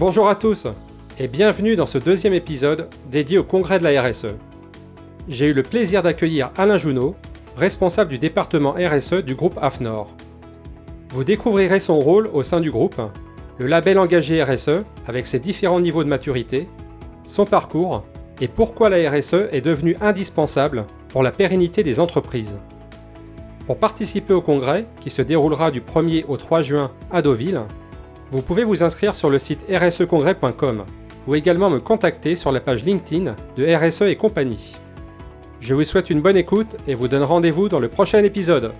Bonjour 0.00 0.30
à 0.30 0.34
tous 0.34 0.66
et 1.18 1.28
bienvenue 1.28 1.76
dans 1.76 1.84
ce 1.84 1.98
deuxième 1.98 2.32
épisode 2.32 2.88
dédié 3.10 3.36
au 3.36 3.44
congrès 3.44 3.78
de 3.78 3.84
la 3.84 4.00
RSE. 4.00 4.28
J'ai 5.28 5.48
eu 5.48 5.52
le 5.52 5.62
plaisir 5.62 6.02
d'accueillir 6.02 6.52
Alain 6.56 6.78
Jounot, 6.78 7.16
responsable 7.54 8.08
du 8.08 8.16
département 8.16 8.76
RSE 8.78 9.22
du 9.22 9.34
groupe 9.34 9.58
AFNOR. 9.60 10.08
Vous 11.10 11.22
découvrirez 11.22 11.80
son 11.80 12.00
rôle 12.00 12.30
au 12.32 12.42
sein 12.42 12.60
du 12.60 12.70
groupe, 12.70 12.98
le 13.58 13.66
label 13.66 13.98
engagé 13.98 14.42
RSE 14.42 14.84
avec 15.06 15.26
ses 15.26 15.38
différents 15.38 15.80
niveaux 15.80 16.02
de 16.02 16.08
maturité, 16.08 16.66
son 17.26 17.44
parcours 17.44 18.02
et 18.40 18.48
pourquoi 18.48 18.88
la 18.88 19.10
RSE 19.10 19.48
est 19.52 19.60
devenue 19.60 19.98
indispensable 20.00 20.86
pour 21.10 21.22
la 21.22 21.30
pérennité 21.30 21.82
des 21.82 22.00
entreprises. 22.00 22.56
Pour 23.66 23.76
participer 23.76 24.32
au 24.32 24.40
congrès, 24.40 24.86
qui 25.02 25.10
se 25.10 25.20
déroulera 25.20 25.70
du 25.70 25.82
1er 25.82 26.24
au 26.26 26.38
3 26.38 26.62
juin 26.62 26.90
à 27.10 27.20
Deauville, 27.20 27.60
vous 28.30 28.42
pouvez 28.42 28.64
vous 28.64 28.82
inscrire 28.82 29.14
sur 29.14 29.28
le 29.28 29.38
site 29.38 29.60
rsecongrès.com 29.68 30.84
ou 31.26 31.34
également 31.34 31.68
me 31.68 31.80
contacter 31.80 32.36
sur 32.36 32.52
la 32.52 32.60
page 32.60 32.84
LinkedIn 32.84 33.34
de 33.56 33.74
RSE 33.74 34.02
et 34.02 34.16
compagnie. 34.16 34.76
Je 35.60 35.74
vous 35.74 35.84
souhaite 35.84 36.10
une 36.10 36.20
bonne 36.20 36.36
écoute 36.36 36.76
et 36.86 36.94
vous 36.94 37.08
donne 37.08 37.24
rendez-vous 37.24 37.68
dans 37.68 37.80
le 37.80 37.88
prochain 37.88 38.22
épisode. 38.22 38.72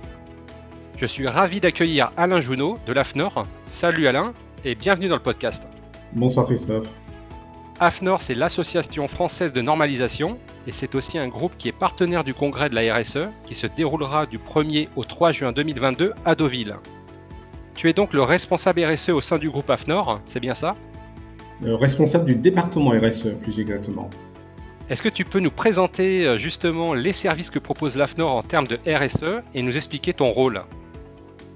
Je 0.96 1.06
suis 1.06 1.26
ravi 1.26 1.60
d'accueillir 1.60 2.12
Alain 2.16 2.40
Jounot 2.40 2.78
de 2.86 2.92
l'AFNOR. 2.92 3.46
Salut 3.66 4.06
Alain 4.06 4.32
et 4.64 4.74
bienvenue 4.74 5.08
dans 5.08 5.16
le 5.16 5.22
podcast. 5.22 5.68
Bonsoir 6.12 6.46
Christophe. 6.46 6.90
AFNOR, 7.80 8.20
c'est 8.20 8.34
l'Association 8.34 9.08
française 9.08 9.52
de 9.52 9.62
normalisation 9.62 10.38
et 10.66 10.72
c'est 10.72 10.94
aussi 10.94 11.18
un 11.18 11.28
groupe 11.28 11.56
qui 11.56 11.68
est 11.68 11.72
partenaire 11.72 12.24
du 12.24 12.34
congrès 12.34 12.68
de 12.68 12.74
la 12.74 12.94
RSE 12.94 13.28
qui 13.46 13.54
se 13.54 13.66
déroulera 13.66 14.26
du 14.26 14.38
1er 14.38 14.88
au 14.96 15.04
3 15.04 15.32
juin 15.32 15.52
2022 15.52 16.12
à 16.24 16.34
Deauville. 16.34 16.76
Tu 17.80 17.88
es 17.88 17.94
donc 17.94 18.12
le 18.12 18.22
responsable 18.22 18.84
RSE 18.84 19.08
au 19.08 19.22
sein 19.22 19.38
du 19.38 19.48
groupe 19.48 19.70
AFNOR, 19.70 20.20
c'est 20.26 20.38
bien 20.38 20.52
ça 20.52 20.76
Le 21.62 21.74
responsable 21.74 22.26
du 22.26 22.34
département 22.34 22.90
RSE, 22.90 23.28
plus 23.40 23.58
exactement. 23.58 24.10
Est-ce 24.90 25.00
que 25.00 25.08
tu 25.08 25.24
peux 25.24 25.40
nous 25.40 25.50
présenter 25.50 26.26
euh, 26.26 26.36
justement 26.36 26.92
les 26.92 27.12
services 27.12 27.48
que 27.48 27.58
propose 27.58 27.96
l'AFNOR 27.96 28.36
en 28.36 28.42
termes 28.42 28.66
de 28.66 28.76
RSE 28.86 29.42
et 29.54 29.62
nous 29.62 29.78
expliquer 29.78 30.12
ton 30.12 30.30
rôle 30.30 30.60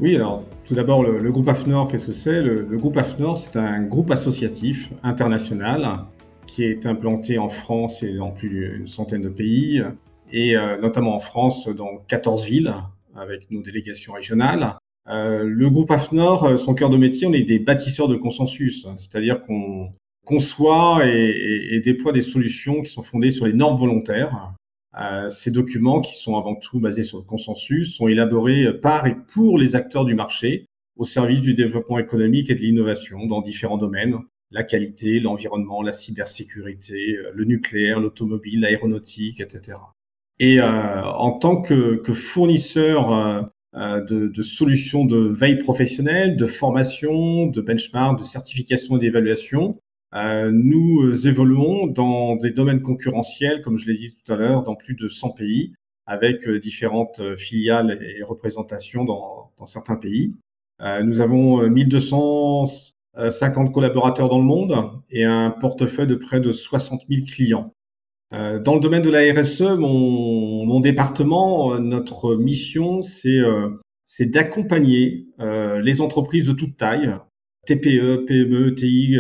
oui, 0.01 0.17
alors 0.17 0.45
tout 0.65 0.75
d'abord, 0.75 1.03
le, 1.03 1.31
groupe 1.31 1.47
AFNOR, 1.47 1.89
qu'est-ce 1.89 2.07
que 2.07 2.13
c'est? 2.13 2.41
Le, 2.41 2.63
groupe 2.79 2.97
AFNOR, 2.97 3.37
c'est 3.37 3.57
un 3.57 3.83
groupe 3.83 4.11
associatif 4.11 4.95
international 5.03 6.07
qui 6.47 6.65
est 6.65 6.87
implanté 6.87 7.37
en 7.37 7.51
France 7.51 8.03
et 8.03 8.15
dans 8.15 8.31
plus 8.31 8.49
d'une 8.49 8.87
centaine 8.87 9.21
de 9.21 9.29
pays, 9.29 9.85
et 10.33 10.57
euh, 10.57 10.81
notamment 10.81 11.15
en 11.15 11.21
France 11.21 11.69
dans 11.69 11.99
14 12.09 12.47
villes 12.47 12.75
avec 13.15 13.51
nos 13.51 13.61
délégations 13.61 14.15
régionales. 14.15 14.75
Euh, 15.09 15.45
le 15.45 15.69
groupe 15.69 15.91
AFNOR, 15.91 16.45
euh, 16.45 16.57
son 16.57 16.75
cœur 16.75 16.89
de 16.89 16.97
métier, 16.97 17.27
on 17.27 17.33
est 17.33 17.43
des 17.43 17.59
bâtisseurs 17.59 18.09
de 18.09 18.17
consensus, 18.17 18.87
c'est-à-dire 18.97 19.43
qu'on 19.43 19.91
conçoit 20.25 21.01
et, 21.05 21.81
déploie 21.85 22.13
des 22.13 22.23
solutions 22.23 22.81
qui 22.81 22.91
sont 22.91 23.03
fondées 23.03 23.31
sur 23.31 23.45
les 23.45 23.53
normes 23.53 23.79
volontaires. 23.79 24.55
Euh, 24.99 25.29
ces 25.29 25.51
documents, 25.51 26.01
qui 26.01 26.15
sont 26.15 26.39
avant 26.39 26.55
tout 26.55 26.81
basés 26.81 27.03
sur 27.03 27.19
le 27.19 27.25
consensus, 27.25 27.97
sont 27.97 28.09
élaborés 28.09 28.73
par 28.81 29.07
et 29.07 29.17
pour 29.35 29.59
les 29.59 29.77
acteurs 29.77 30.05
du 30.05 30.15
marché 30.15 30.67
au 30.97 31.05
service 31.05 31.41
du 31.41 31.53
développement 31.53 31.99
économique 31.99 32.49
et 32.49 32.55
de 32.55 32.61
l'innovation 32.61 33.27
dans 33.27 33.43
différents 33.43 33.77
domaines, 33.77 34.17
la 34.53 34.63
qualité, 34.63 35.19
l'environnement, 35.19 35.83
la 35.83 35.93
cybersécurité, 35.93 37.19
le 37.35 37.45
nucléaire, 37.45 37.99
l'automobile, 37.99 38.61
l'aéronautique, 38.61 39.41
etc. 39.41 39.79
Et 40.39 40.61
en 40.63 41.33
tant 41.33 41.61
que, 41.61 41.97
que 41.97 42.13
fournisseur 42.13 43.51
de, 43.75 44.29
de, 44.29 44.43
solutions 44.43 45.05
de 45.05 45.19
veille 45.19 45.59
professionnelle, 45.59 46.37
de 46.37 46.47
formation, 46.47 47.47
de 47.47 47.61
benchmark, 47.61 48.19
de 48.19 48.25
certification 48.25 48.97
et 48.97 49.01
d'évaluation, 49.01 49.77
euh, 50.15 50.51
nous 50.53 51.27
évoluons 51.27 51.89
dans 51.89 52.37
des 52.37 52.51
domaines 52.51 52.83
concurrentiels, 52.83 53.63
comme 53.63 53.79
je 53.79 53.87
l'ai 53.87 53.97
dit 53.97 54.15
tout 54.15 54.33
à 54.33 54.37
l'heure, 54.37 54.63
dans 54.63 54.77
plus 54.77 54.95
de 54.95 55.09
100 55.09 55.31
pays, 55.31 55.75
avec 56.07 56.49
différentes 56.49 57.21
filiales 57.37 57.99
et 58.01 58.23
représentations 58.23 59.05
dans, 59.05 59.51
dans 59.59 59.67
certains 59.67 59.97
pays. 59.97 60.35
Euh, 60.81 61.03
nous 61.03 61.21
avons 61.21 61.69
1200 61.69 62.67
50 63.31 63.69
euh, 63.69 63.71
collaborateurs 63.71 64.29
dans 64.29 64.39
le 64.39 64.45
monde 64.45 64.75
et 65.11 65.25
un 65.25 65.51
portefeuille 65.51 66.07
de 66.07 66.17
près 66.17 66.41
de 66.41 66.53
60 66.53 67.03
000 67.09 67.23
clients. 67.25 67.73
Euh, 68.33 68.59
dans 68.59 68.75
le 68.75 68.81
domaine 68.81 69.03
de 69.03 69.11
la 69.11 69.21
RSE, 69.33 69.77
mon, 69.79 70.65
mon 70.67 70.81
département, 70.81 71.75
euh, 71.75 71.79
notre 71.79 72.37
mission, 72.37 73.03
c'est 73.03 73.41
c'est 74.07 74.27
d'accompagner 74.27 75.27
les 75.39 76.01
entreprises 76.03 76.45
de 76.45 76.53
toute 76.53 76.77
taille, 76.77 77.17
TPE, 77.67 78.27
PME, 78.27 78.75
TI, 78.75 79.19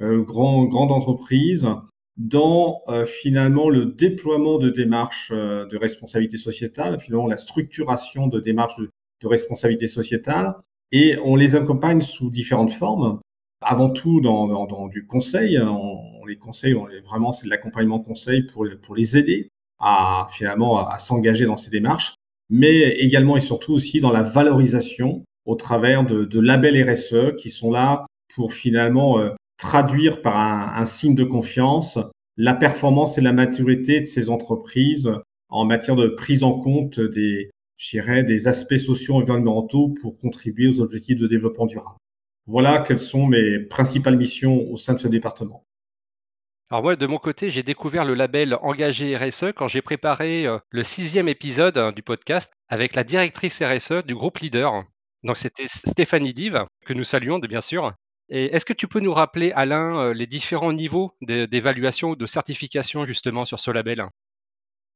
grand, 0.00 0.64
grandes 0.64 0.92
entreprises, 0.92 1.68
dans 2.16 2.80
finalement 3.06 3.68
le 3.68 3.84
déploiement 3.84 4.58
de 4.58 4.70
démarches 4.70 5.30
de 5.30 5.76
responsabilité 5.76 6.38
sociétale, 6.38 6.98
finalement 6.98 7.26
la 7.26 7.36
structuration 7.36 8.26
de 8.26 8.40
démarches 8.40 8.78
de 8.78 9.28
responsabilité 9.28 9.88
sociétale, 9.88 10.54
et 10.90 11.18
on 11.22 11.36
les 11.36 11.54
accompagne 11.54 12.00
sous 12.00 12.30
différentes 12.30 12.72
formes. 12.72 13.20
Avant 13.64 13.90
tout, 13.90 14.20
dans, 14.20 14.46
dans, 14.46 14.66
dans 14.66 14.88
du 14.88 15.06
conseil, 15.06 15.58
on, 15.58 16.24
les 16.26 16.36
conseille, 16.36 16.74
on 16.74 16.86
les, 16.86 17.00
vraiment, 17.00 17.32
c'est 17.32 17.46
de 17.46 17.50
l'accompagnement 17.50 17.98
conseil 17.98 18.42
pour 18.42 18.66
pour 18.82 18.94
les 18.94 19.16
aider 19.16 19.48
à 19.78 20.26
finalement 20.30 20.86
à, 20.86 20.98
s'engager 20.98 21.46
dans 21.46 21.56
ces 21.56 21.70
démarches, 21.70 22.14
mais 22.50 22.90
également 22.90 23.36
et 23.36 23.40
surtout 23.40 23.72
aussi 23.72 24.00
dans 24.00 24.12
la 24.12 24.22
valorisation 24.22 25.22
au 25.44 25.56
travers 25.56 26.04
de, 26.04 26.24
de 26.24 26.40
labels 26.40 26.90
RSE 26.90 27.36
qui 27.36 27.50
sont 27.50 27.70
là 27.70 28.04
pour 28.34 28.52
finalement 28.52 29.18
euh, 29.18 29.30
traduire 29.58 30.22
par 30.22 30.36
un, 30.38 30.80
un, 30.80 30.86
signe 30.86 31.14
de 31.14 31.24
confiance 31.24 31.98
la 32.36 32.54
performance 32.54 33.18
et 33.18 33.20
la 33.20 33.32
maturité 33.32 34.00
de 34.00 34.04
ces 34.06 34.30
entreprises 34.30 35.12
en 35.48 35.64
matière 35.64 35.96
de 35.96 36.08
prise 36.08 36.42
en 36.42 36.52
compte 36.52 36.98
des, 37.00 37.50
des 38.26 38.48
aspects 38.48 38.76
sociaux 38.76 39.16
environnementaux 39.16 39.94
pour 40.00 40.18
contribuer 40.18 40.68
aux 40.68 40.80
objectifs 40.80 41.18
de 41.18 41.26
développement 41.26 41.66
durable. 41.66 41.98
Voilà 42.46 42.80
quelles 42.80 42.98
sont 42.98 43.26
mes 43.26 43.58
principales 43.58 44.16
missions 44.16 44.70
au 44.70 44.76
sein 44.76 44.94
de 44.94 44.98
ce 44.98 45.08
département. 45.08 45.64
Alors 46.70 46.82
moi, 46.82 46.96
de 46.96 47.06
mon 47.06 47.18
côté, 47.18 47.50
j'ai 47.50 47.62
découvert 47.62 48.04
le 48.04 48.14
label 48.14 48.56
Engagé 48.62 49.16
RSE 49.16 49.52
quand 49.54 49.68
j'ai 49.68 49.82
préparé 49.82 50.46
euh, 50.46 50.58
le 50.70 50.82
sixième 50.82 51.28
épisode 51.28 51.78
hein, 51.78 51.92
du 51.92 52.02
podcast 52.02 52.52
avec 52.68 52.94
la 52.94 53.04
directrice 53.04 53.62
RSE 53.62 54.04
du 54.06 54.14
groupe 54.14 54.38
Leader. 54.38 54.82
Donc 55.22 55.36
c'était 55.36 55.66
Stéphanie 55.66 56.34
Dive, 56.34 56.64
que 56.84 56.92
nous 56.92 57.04
saluons 57.04 57.38
bien 57.38 57.60
sûr. 57.60 57.92
Et 58.28 58.46
est-ce 58.46 58.64
que 58.64 58.72
tu 58.72 58.88
peux 58.88 59.00
nous 59.00 59.12
rappeler, 59.12 59.52
Alain, 59.52 59.98
euh, 59.98 60.14
les 60.14 60.26
différents 60.26 60.72
niveaux 60.72 61.12
d'évaluation 61.22 62.10
ou 62.10 62.16
de 62.16 62.26
certification 62.26 63.04
justement 63.04 63.44
sur 63.44 63.60
ce 63.60 63.70
label? 63.70 64.04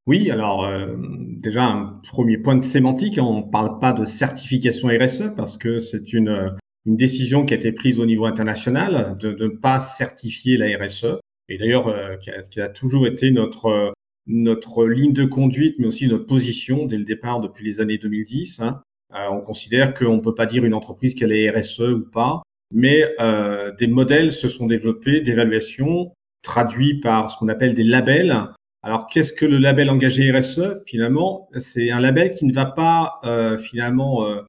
Oui, 0.07 0.31
alors 0.31 0.65
euh, 0.65 0.97
déjà 1.43 1.65
un 1.65 2.01
premier 2.09 2.39
point 2.39 2.57
de 2.57 2.63
sémantique, 2.63 3.19
on 3.21 3.47
ne 3.47 3.51
parle 3.51 3.79
pas 3.79 3.93
de 3.93 4.07
certification 4.07 4.89
RSE 4.89 5.35
parce 5.37 5.59
que 5.59 5.79
c'est 5.79 6.15
une, 6.15 6.57
une 6.87 6.97
décision 6.97 7.45
qui 7.45 7.55
a 7.55 7.57
été 7.57 7.73
prise 7.73 7.99
au 7.99 8.07
niveau 8.07 8.27
international 8.27 9.17
de 9.19 9.31
ne 9.31 9.49
pas 9.49 9.79
certifier 9.79 10.57
la 10.57 10.67
RSE 10.79 11.19
et 11.49 11.59
d'ailleurs 11.59 11.89
euh, 11.89 12.17
qui, 12.17 12.61
a 12.61 12.69
toujours 12.69 13.07
été 13.07 13.31
notre, 13.31 13.93
notre 14.27 14.87
ligne 14.87 15.13
de 15.13 15.25
conduite 15.25 15.77
mais 15.79 15.87
aussi 15.87 16.07
notre 16.09 16.27
position 16.27 16.87
dès 16.87 16.99
le 16.99 17.05
départ 17.05 17.41
depuis 17.41 17.65
les 17.65 17.81
années 17.81 17.99
2010. 17.99 18.61
Hein. 18.61 18.83
Euh, 19.15 19.29
on 19.31 19.41
considère 19.41 19.95
qu'on 19.95 20.17
ne 20.17 20.21
peut 20.21 20.35
pas 20.35 20.47
dire 20.47 20.65
une 20.65 20.75
entreprise 20.75 21.15
qu'elle 21.15 21.33
est 21.33 21.51
RSE 21.51 21.81
ou 21.81 22.05
pas, 22.11 22.43
mais 22.73 23.05
euh, 23.21 23.73
des 23.79 23.87
modèles 23.87 24.33
se 24.33 24.49
sont 24.49 24.67
développés 24.67 25.21
d'évaluation 25.21 26.13
traduits 26.43 27.01
par 27.01 27.31
ce 27.31 27.37
qu'on 27.37 27.49
appelle 27.49 27.75
des 27.75 27.85
labels 27.85 28.49
alors, 28.83 29.07
qu'est-ce 29.07 29.33
que 29.33 29.45
le 29.45 29.59
label 29.59 29.91
engagé 29.91 30.31
RSE 30.31 30.83
Finalement, 30.87 31.49
c'est 31.59 31.91
un 31.91 32.01
label 32.01 32.31
qui 32.31 32.45
ne 32.45 32.55
va 32.55 32.67
pas 32.67 33.19
euh, 33.25 33.59
finalement 33.59 34.25
euh, 34.25 34.43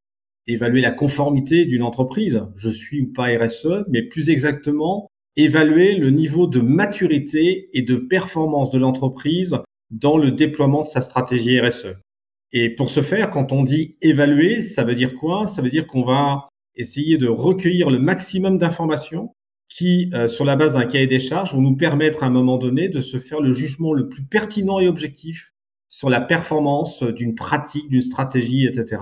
évaluer 0.53 0.81
la 0.81 0.91
conformité 0.91 1.65
d'une 1.65 1.83
entreprise, 1.83 2.45
je 2.55 2.69
suis 2.69 3.01
ou 3.01 3.13
pas 3.13 3.27
RSE, 3.37 3.85
mais 3.89 4.03
plus 4.03 4.29
exactement 4.29 5.07
évaluer 5.35 5.95
le 5.95 6.09
niveau 6.09 6.47
de 6.47 6.59
maturité 6.59 7.69
et 7.73 7.81
de 7.81 7.95
performance 7.95 8.71
de 8.71 8.79
l'entreprise 8.79 9.57
dans 9.89 10.17
le 10.17 10.31
déploiement 10.31 10.81
de 10.81 10.87
sa 10.87 11.01
stratégie 11.01 11.59
RSE. 11.59 11.95
Et 12.51 12.69
pour 12.69 12.89
ce 12.89 13.01
faire, 13.01 13.29
quand 13.29 13.51
on 13.51 13.63
dit 13.63 13.95
évaluer, 14.01 14.61
ça 14.61 14.83
veut 14.83 14.95
dire 14.95 15.15
quoi? 15.15 15.45
Ça 15.45 15.61
veut 15.61 15.69
dire 15.69 15.85
qu'on 15.85 16.03
va 16.03 16.49
essayer 16.75 17.17
de 17.17 17.27
recueillir 17.27 17.89
le 17.89 17.99
maximum 17.99 18.57
d'informations 18.57 19.33
qui, 19.69 20.09
euh, 20.13 20.27
sur 20.27 20.45
la 20.45 20.55
base 20.55 20.73
d'un 20.73 20.85
cahier 20.85 21.07
des 21.07 21.19
charges, 21.19 21.53
vont 21.53 21.61
nous 21.61 21.75
permettre 21.75 22.23
à 22.23 22.25
un 22.25 22.31
moment 22.31 22.57
donné 22.57 22.89
de 22.89 23.01
se 23.01 23.17
faire 23.17 23.39
le 23.39 23.53
jugement 23.53 23.93
le 23.93 24.09
plus 24.09 24.23
pertinent 24.23 24.79
et 24.79 24.87
objectif 24.87 25.51
sur 25.87 26.09
la 26.09 26.21
performance 26.21 27.03
d'une 27.03 27.35
pratique, 27.35 27.87
d'une 27.89 28.01
stratégie, 28.01 28.65
etc. 28.65 29.01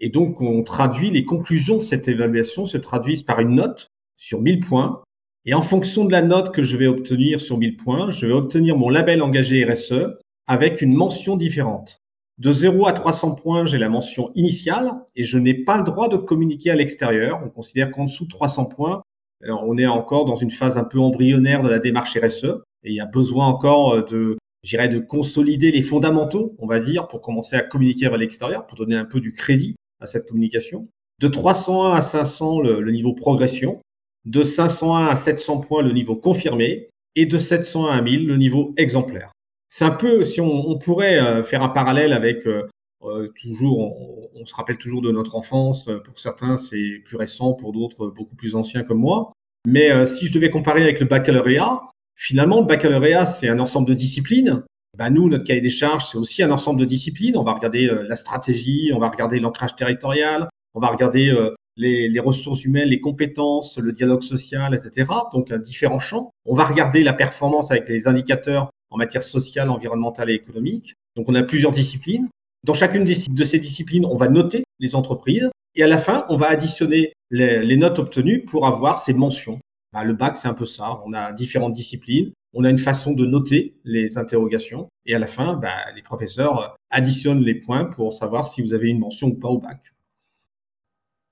Et 0.00 0.08
donc, 0.08 0.40
on 0.40 0.62
traduit 0.62 1.10
les 1.10 1.24
conclusions 1.24 1.76
de 1.76 1.82
cette 1.82 2.08
évaluation 2.08 2.64
se 2.64 2.78
traduisent 2.78 3.22
par 3.22 3.40
une 3.40 3.54
note 3.54 3.90
sur 4.16 4.40
1000 4.40 4.60
points. 4.60 5.02
Et 5.44 5.54
en 5.54 5.62
fonction 5.62 6.04
de 6.04 6.12
la 6.12 6.22
note 6.22 6.52
que 6.52 6.62
je 6.62 6.76
vais 6.76 6.86
obtenir 6.86 7.40
sur 7.40 7.58
1000 7.58 7.76
points, 7.76 8.10
je 8.10 8.26
vais 8.26 8.32
obtenir 8.32 8.76
mon 8.76 8.90
label 8.90 9.22
engagé 9.22 9.64
RSE 9.64 10.18
avec 10.46 10.82
une 10.82 10.94
mention 10.94 11.36
différente. 11.36 12.00
De 12.38 12.52
0 12.52 12.86
à 12.86 12.92
300 12.92 13.34
points, 13.34 13.66
j'ai 13.66 13.78
la 13.78 13.88
mention 13.88 14.30
initiale 14.34 14.92
et 15.16 15.24
je 15.24 15.38
n'ai 15.38 15.54
pas 15.54 15.76
le 15.76 15.82
droit 15.82 16.08
de 16.08 16.16
communiquer 16.16 16.70
à 16.70 16.76
l'extérieur. 16.76 17.40
On 17.44 17.48
considère 17.48 17.90
qu'en 17.90 18.04
dessous 18.04 18.24
de 18.24 18.30
300 18.30 18.66
points, 18.66 19.02
on 19.42 19.76
est 19.76 19.86
encore 19.86 20.24
dans 20.24 20.36
une 20.36 20.50
phase 20.50 20.76
un 20.76 20.84
peu 20.84 21.00
embryonnaire 21.00 21.62
de 21.62 21.68
la 21.68 21.80
démarche 21.80 22.16
RSE 22.16 22.62
et 22.84 22.90
il 22.90 22.94
y 22.94 23.00
a 23.00 23.06
besoin 23.06 23.46
encore 23.46 24.04
de, 24.04 24.38
j'irais, 24.62 24.88
de 24.88 25.00
consolider 25.00 25.72
les 25.72 25.82
fondamentaux, 25.82 26.54
on 26.58 26.66
va 26.66 26.78
dire, 26.78 27.08
pour 27.08 27.20
commencer 27.20 27.56
à 27.56 27.62
communiquer 27.62 28.08
vers 28.08 28.18
l'extérieur, 28.18 28.66
pour 28.66 28.78
donner 28.78 28.96
un 28.96 29.04
peu 29.04 29.20
du 29.20 29.32
crédit 29.32 29.74
à 30.00 30.06
cette 30.06 30.28
communication. 30.28 30.88
De 31.20 31.28
301 31.28 31.94
à 31.94 32.02
500, 32.02 32.60
le, 32.60 32.80
le 32.80 32.92
niveau 32.92 33.12
progression. 33.12 33.80
De 34.24 34.42
501 34.42 35.06
à 35.06 35.16
700 35.16 35.60
points, 35.60 35.82
le 35.82 35.92
niveau 35.92 36.16
confirmé. 36.16 36.88
Et 37.14 37.26
de 37.26 37.38
701 37.38 37.90
à 37.90 38.00
1000, 38.00 38.26
le 38.26 38.36
niveau 38.36 38.74
exemplaire. 38.76 39.32
C'est 39.70 39.84
un 39.84 39.90
peu, 39.90 40.24
si 40.24 40.40
on, 40.40 40.78
pourrait 40.78 41.18
euh, 41.18 41.42
faire 41.42 41.62
un 41.62 41.68
parallèle 41.68 42.12
avec 42.12 42.46
euh, 42.46 42.66
euh, 43.04 43.28
toujours, 43.40 44.30
on, 44.34 44.44
se 44.46 44.54
rappelle 44.54 44.78
toujours 44.78 45.02
de 45.02 45.10
notre 45.10 45.36
enfance. 45.36 45.88
Pour 46.04 46.18
certains, 46.18 46.56
c'est 46.56 47.02
plus 47.04 47.16
récent, 47.16 47.52
pour 47.52 47.72
d'autres, 47.72 48.08
beaucoup 48.08 48.34
plus 48.34 48.54
anciens 48.54 48.82
comme 48.82 48.98
moi. 48.98 49.32
Mais 49.66 50.06
si 50.06 50.26
je 50.26 50.32
devais 50.32 50.50
comparer 50.50 50.82
avec 50.82 51.00
le 51.00 51.06
baccalauréat, 51.06 51.82
finalement, 52.16 52.60
le 52.60 52.66
baccalauréat, 52.66 53.26
c'est 53.26 53.48
un 53.48 53.58
ensemble 53.58 53.88
de 53.88 53.94
disciplines. 53.94 54.62
Ben, 54.96 55.10
nous, 55.10 55.28
notre 55.28 55.44
cahier 55.44 55.60
des 55.60 55.70
charges, 55.70 56.10
c'est 56.10 56.18
aussi 56.18 56.42
un 56.42 56.50
ensemble 56.50 56.80
de 56.80 56.84
disciplines. 56.84 57.36
On 57.36 57.42
va 57.42 57.52
regarder 57.52 57.88
euh, 57.88 58.04
la 58.08 58.16
stratégie, 58.16 58.90
on 58.94 58.98
va 58.98 59.08
regarder 59.08 59.38
l'ancrage 59.38 59.76
territorial, 59.76 60.48
on 60.74 60.80
va 60.80 60.88
regarder 60.88 61.30
euh, 61.30 61.54
les, 61.76 62.20
ressources 62.20 62.64
humaines, 62.64 62.88
les 62.88 63.00
compétences, 63.00 63.78
le 63.78 63.92
dialogue 63.92 64.22
social, 64.22 64.74
etc. 64.74 65.10
Donc, 65.32 65.52
différents 65.52 65.98
champs. 65.98 66.30
On 66.46 66.54
va 66.54 66.64
regarder 66.64 67.04
la 67.04 67.12
performance 67.12 67.70
avec 67.70 67.88
les 67.88 68.08
indicateurs 68.08 68.70
en 68.90 68.96
matière 68.96 69.22
sociale, 69.22 69.70
environnementale 69.70 70.30
et 70.30 70.34
économique. 70.34 70.94
Donc, 71.16 71.28
on 71.28 71.34
a 71.34 71.42
plusieurs 71.42 71.72
disciplines. 71.72 72.28
Dans 72.64 72.74
chacune 72.74 73.04
de 73.04 73.44
ces 73.44 73.58
disciplines, 73.58 74.04
on 74.04 74.16
va 74.16 74.28
noter 74.28 74.64
les 74.80 74.94
entreprises 74.96 75.48
et 75.76 75.82
à 75.84 75.86
la 75.86 75.98
fin, 75.98 76.26
on 76.28 76.36
va 76.36 76.48
additionner 76.48 77.12
les, 77.30 77.64
les 77.64 77.76
notes 77.76 78.00
obtenues 78.00 78.44
pour 78.44 78.66
avoir 78.66 78.98
ces 78.98 79.12
mentions. 79.12 79.60
Bah, 79.92 80.04
le 80.04 80.12
bac, 80.12 80.36
c'est 80.36 80.48
un 80.48 80.54
peu 80.54 80.66
ça. 80.66 81.00
On 81.06 81.12
a 81.12 81.32
différentes 81.32 81.72
disciplines, 81.72 82.32
on 82.54 82.64
a 82.64 82.70
une 82.70 82.78
façon 82.78 83.12
de 83.12 83.26
noter 83.26 83.76
les 83.84 84.18
interrogations 84.18 84.88
et 85.06 85.14
à 85.14 85.18
la 85.18 85.26
fin, 85.26 85.54
bah, 85.54 85.76
les 85.94 86.02
professeurs 86.02 86.76
additionnent 86.90 87.42
les 87.42 87.54
points 87.54 87.84
pour 87.84 88.12
savoir 88.12 88.46
si 88.46 88.62
vous 88.62 88.74
avez 88.74 88.88
une 88.88 88.98
mention 88.98 89.28
ou 89.28 89.34
pas 89.34 89.48
au 89.48 89.58
bac. 89.58 89.94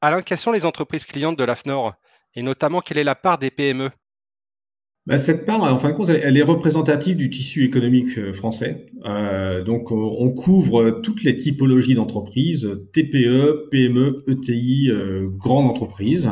Alain, 0.01 0.23
quelles 0.23 0.39
sont 0.39 0.53
les 0.53 0.65
entreprises 0.65 1.05
clientes 1.05 1.39
de 1.39 1.45
l'AFNOR 1.45 1.95
et 2.35 2.43
notamment 2.43 2.81
quelle 2.81 2.99
est 2.99 3.05
la 3.05 3.15
part 3.15 3.39
des 3.39 3.51
PME 3.51 3.91
bah, 5.07 5.19
cette 5.19 5.47
part, 5.47 5.63
en 5.63 5.79
fin 5.79 5.91
de 5.91 5.95
compte, 5.95 6.09
elle 6.09 6.37
est 6.37 6.43
représentative 6.43 7.17
du 7.17 7.31
tissu 7.31 7.63
économique 7.63 8.19
euh, 8.19 8.33
français. 8.33 8.87
Euh, 9.05 9.63
donc, 9.63 9.93
on 9.93 10.31
couvre 10.33 11.01
toutes 11.01 11.23
les 11.23 11.37
typologies 11.37 11.95
d'entreprises, 11.95 12.69
TPE, 12.93 13.69
PME, 13.71 14.25
ETI, 14.27 14.91
euh, 14.91 15.29
grandes 15.29 15.71
entreprises. 15.71 16.29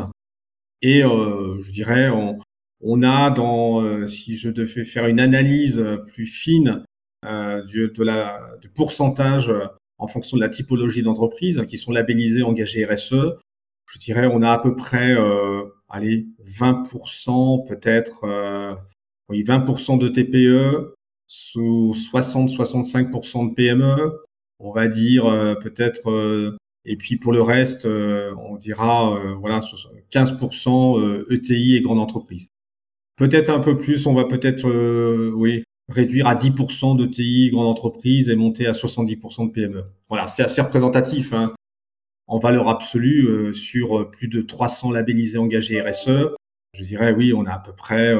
Et 0.82 1.04
euh, 1.04 1.62
je 1.62 1.70
dirais, 1.70 2.10
on, 2.10 2.38
on 2.84 3.02
a 3.02 3.31
dans, 3.31 3.82
euh, 3.82 4.06
si 4.06 4.36
je 4.36 4.50
devais 4.50 4.84
faire 4.84 5.06
une 5.06 5.20
analyse 5.20 5.84
plus 6.06 6.26
fine 6.26 6.84
euh, 7.25 7.62
du, 7.62 7.90
pourcentage 8.75 9.52
en 9.98 10.06
fonction 10.06 10.36
de 10.36 10.42
la 10.42 10.48
typologie 10.48 11.02
d'entreprises 11.02 11.64
qui 11.66 11.78
sont 11.78 11.92
labellisées 11.92 12.42
engagées 12.42 12.84
RSE, 12.84 13.36
je 13.92 13.98
dirais, 13.98 14.28
on 14.31 14.42
a 14.42 14.50
à 14.50 14.58
peu 14.58 14.75
près 14.76 15.16
allez, 15.94 16.26
20% 16.44 17.66
peut-être, 17.66 18.25
euh, 18.25 18.75
oui, 19.28 19.42
20% 19.42 19.98
de 19.98 20.08
TPE, 20.08 20.94
sous 21.26 21.94
60-65% 21.94 23.50
de 23.50 23.54
PME, 23.54 24.20
on 24.58 24.72
va 24.72 24.88
dire 24.88 25.26
euh, 25.26 25.54
peut-être, 25.54 26.10
euh, 26.10 26.56
et 26.84 26.96
puis 26.96 27.16
pour 27.16 27.32
le 27.32 27.42
reste, 27.42 27.86
euh, 27.86 28.34
on 28.48 28.56
dira 28.56 29.14
euh, 29.14 29.34
voilà 29.34 29.60
15% 30.10 31.32
ETI 31.32 31.76
et 31.76 31.81
grandes 31.81 32.00
entreprises. 32.00 32.48
Peut-être 33.16 33.50
un 33.50 33.61
peu 33.61 33.76
plus, 33.76 34.06
on 34.06 34.14
va 34.14 34.25
peut-être 34.25 34.69
oui 35.34 35.62
réduire 35.90 36.26
à 36.26 36.34
10% 36.34 36.96
d'ETI, 36.96 37.50
grandes 37.50 37.66
entreprises 37.66 38.31
et 38.31 38.37
monter 38.37 38.66
à 38.66 38.72
70% 38.72 39.49
de 39.49 39.52
PME. 39.52 39.84
Voilà, 40.08 40.28
c'est 40.28 40.43
assez 40.43 40.62
représentatif. 40.62 41.32
Hein 41.34 41.55
en 42.26 42.38
valeur 42.38 42.69
absolue 42.69 43.26
euh, 43.26 43.52
sur 43.52 43.99
euh, 43.99 44.11
plus 44.11 44.28
de 44.28 44.40
300 44.43 44.93
labellisés 44.93 45.38
engagés 45.38 45.81
RSE. 45.81 46.34
Je 46.75 46.82
dirais 46.82 47.12
oui, 47.12 47.32
on 47.32 47.46
a 47.46 47.52
à 47.52 47.58
peu 47.58 47.72
près 47.72 48.14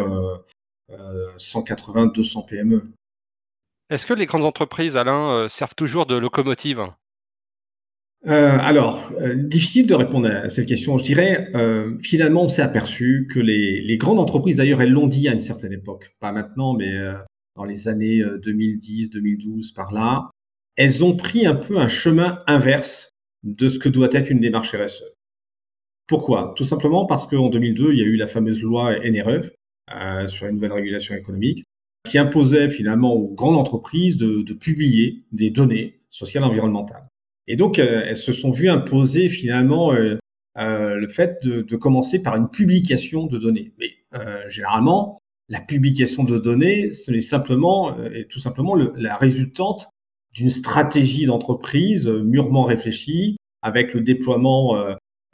180-200 1.38 2.38
euh, 2.38 2.43
PME. 2.47 2.93
Est-ce 3.90 4.06
que 4.06 4.14
les 4.14 4.26
grandes 4.26 4.44
entreprises, 4.44 4.97
Alain, 4.97 5.49
servent 5.49 5.75
toujours 5.75 6.06
de 6.06 6.17
locomotive? 6.17 6.87
Euh, 8.26 8.59
alors, 8.59 9.11
euh, 9.21 9.35
difficile 9.35 9.87
de 9.87 9.94
répondre 9.94 10.29
à 10.29 10.49
cette 10.49 10.67
question. 10.67 10.97
Je 10.99 11.05
dirais, 11.05 11.49
euh, 11.55 11.99
finalement, 11.99 12.44
on 12.44 12.49
s'est 12.49 12.62
aperçu 12.62 13.29
que 13.31 13.38
les, 13.38 13.82
les, 13.82 13.97
grandes 13.99 14.19
entreprises, 14.19 14.56
d'ailleurs, 14.56 14.81
elles 14.81 14.93
l'ont 14.93 15.06
dit 15.06 15.29
à 15.29 15.32
une 15.32 15.38
certaine 15.38 15.73
époque, 15.73 16.15
pas 16.21 16.32
maintenant, 16.32 16.75
mais 16.75 16.94
dans 17.56 17.65
les 17.65 17.87
années 17.88 18.23
2010, 18.43 19.11
2012, 19.11 19.73
par 19.73 19.93
là, 19.93 20.31
elles 20.76 21.05
ont 21.05 21.17
pris 21.17 21.47
un 21.47 21.55
peu 21.55 21.79
un 21.79 21.88
chemin 21.88 22.43
inverse 22.47 23.11
de 23.43 23.69
ce 23.69 23.79
que 23.79 23.88
doit 23.88 24.09
être 24.12 24.31
une 24.31 24.41
démarche 24.41 24.75
RSE. 24.75 25.05
Pourquoi? 26.06 26.55
Tout 26.56 26.65
simplement 26.65 27.06
parce 27.06 27.26
qu'en 27.26 27.49
2002, 27.49 27.93
il 27.93 27.99
y 27.99 28.03
a 28.03 28.05
eu 28.05 28.17
la 28.17 28.26
fameuse 28.26 28.61
loi 28.62 28.99
NRE 28.99 29.50
euh, 29.94 30.29
sur 30.29 30.47
la 30.47 30.53
nouvelle 30.53 30.73
régulation 30.73 31.15
économique 31.15 31.65
qui 32.09 32.19
imposait 32.19 32.69
finalement 32.69 33.15
aux 33.15 33.29
grandes 33.29 33.56
entreprises 33.56 34.17
de, 34.17 34.43
de 34.43 34.53
publier 34.53 35.25
des 35.32 35.50
données 35.50 36.00
sociales 36.11 36.44
et 36.44 36.47
environnementales. 36.47 37.06
Et 37.46 37.56
donc, 37.56 37.79
euh, 37.79 38.02
elles 38.06 38.17
se 38.17 38.32
sont 38.32 38.50
vues 38.50 38.69
imposer 38.69 39.29
finalement 39.29 39.93
euh, 39.93 40.19
euh 40.58 40.94
le 40.96 41.08
fait 41.08 41.43
de, 41.43 41.62
de, 41.62 41.76
commencer 41.76 42.23
par 42.23 42.37
une 42.37 42.49
publication 42.49 43.26
de 43.26 43.38
données. 43.38 43.73
Mais 43.79 43.91
généralement, 44.49 45.19
la 45.49 45.61
publication 45.61 46.23
de 46.23 46.38
données, 46.38 46.93
ce 46.93 47.11
n'est 47.11 47.20
simplement 47.20 47.96
tout 48.31 48.38
simplement 48.38 48.76
le, 48.76 48.93
la 48.96 49.17
résultante 49.17 49.88
d'une 50.32 50.49
stratégie 50.50 51.26
d'entreprise 51.26 52.08
mûrement 52.08 52.62
réfléchie, 52.62 53.37
avec 53.62 53.93
le 53.93 54.00
déploiement 54.02 54.76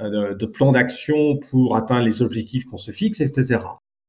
de, 0.00 0.32
de 0.32 0.46
plans 0.46 0.72
d'action 0.72 1.38
pour 1.50 1.76
atteindre 1.76 2.06
les 2.06 2.22
objectifs 2.22 2.64
qu'on 2.64 2.78
se 2.78 2.90
fixe, 2.90 3.20
etc. 3.20 3.60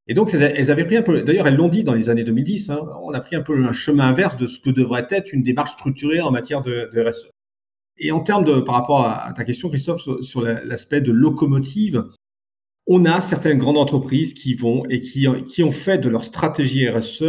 Et 0.07 0.13
donc, 0.13 0.33
elles 0.33 0.71
avaient 0.71 0.85
pris 0.85 0.97
un 0.97 1.01
peu, 1.03 1.21
d'ailleurs, 1.21 1.47
elles 1.47 1.55
l'ont 1.55 1.67
dit 1.67 1.83
dans 1.83 1.93
les 1.93 2.09
années 2.09 2.23
2010, 2.23 2.69
hein, 2.69 2.87
on 3.03 3.11
a 3.11 3.19
pris 3.19 3.35
un 3.35 3.41
peu 3.41 3.65
un 3.65 3.73
chemin 3.73 4.07
inverse 4.07 4.35
de 4.37 4.47
ce 4.47 4.59
que 4.59 4.69
devrait 4.69 5.07
être 5.09 5.33
une 5.33 5.43
démarche 5.43 5.71
structurée 5.71 6.21
en 6.21 6.31
matière 6.31 6.61
de, 6.61 6.89
de 6.93 7.01
RSE. 7.01 7.29
Et 8.03 8.11
en 8.11 8.19
termes 8.19 8.43
de, 8.43 8.59
par 8.59 8.75
rapport 8.75 9.05
à 9.05 9.31
ta 9.33 9.43
question, 9.43 9.69
Christophe, 9.69 10.01
sur, 10.21 10.41
l'aspect 10.41 11.01
de 11.01 11.11
locomotive, 11.11 12.03
on 12.87 13.05
a 13.05 13.21
certaines 13.21 13.59
grandes 13.59 13.77
entreprises 13.77 14.33
qui 14.33 14.55
vont 14.55 14.83
et 14.89 15.01
qui, 15.01 15.27
ont 15.27 15.71
fait 15.71 15.99
de 15.99 16.09
leur 16.09 16.23
stratégie 16.23 16.89
RSE 16.89 17.23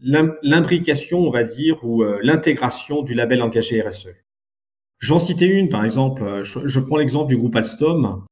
l'imbrication, 0.00 1.18
on 1.20 1.30
va 1.30 1.44
dire, 1.44 1.84
ou 1.84 2.02
euh, 2.02 2.18
l'intégration 2.22 3.02
du 3.02 3.14
label 3.14 3.40
engagé 3.40 3.80
RSE. 3.80 4.08
J'en 4.98 5.20
citais 5.20 5.46
une, 5.46 5.68
par 5.68 5.84
exemple, 5.84 6.22
euh, 6.24 6.42
je, 6.42 6.80
prends 6.80 6.96
l'exemple 6.96 7.28
du 7.28 7.36
groupe 7.36 7.54
Alstom. 7.54 8.24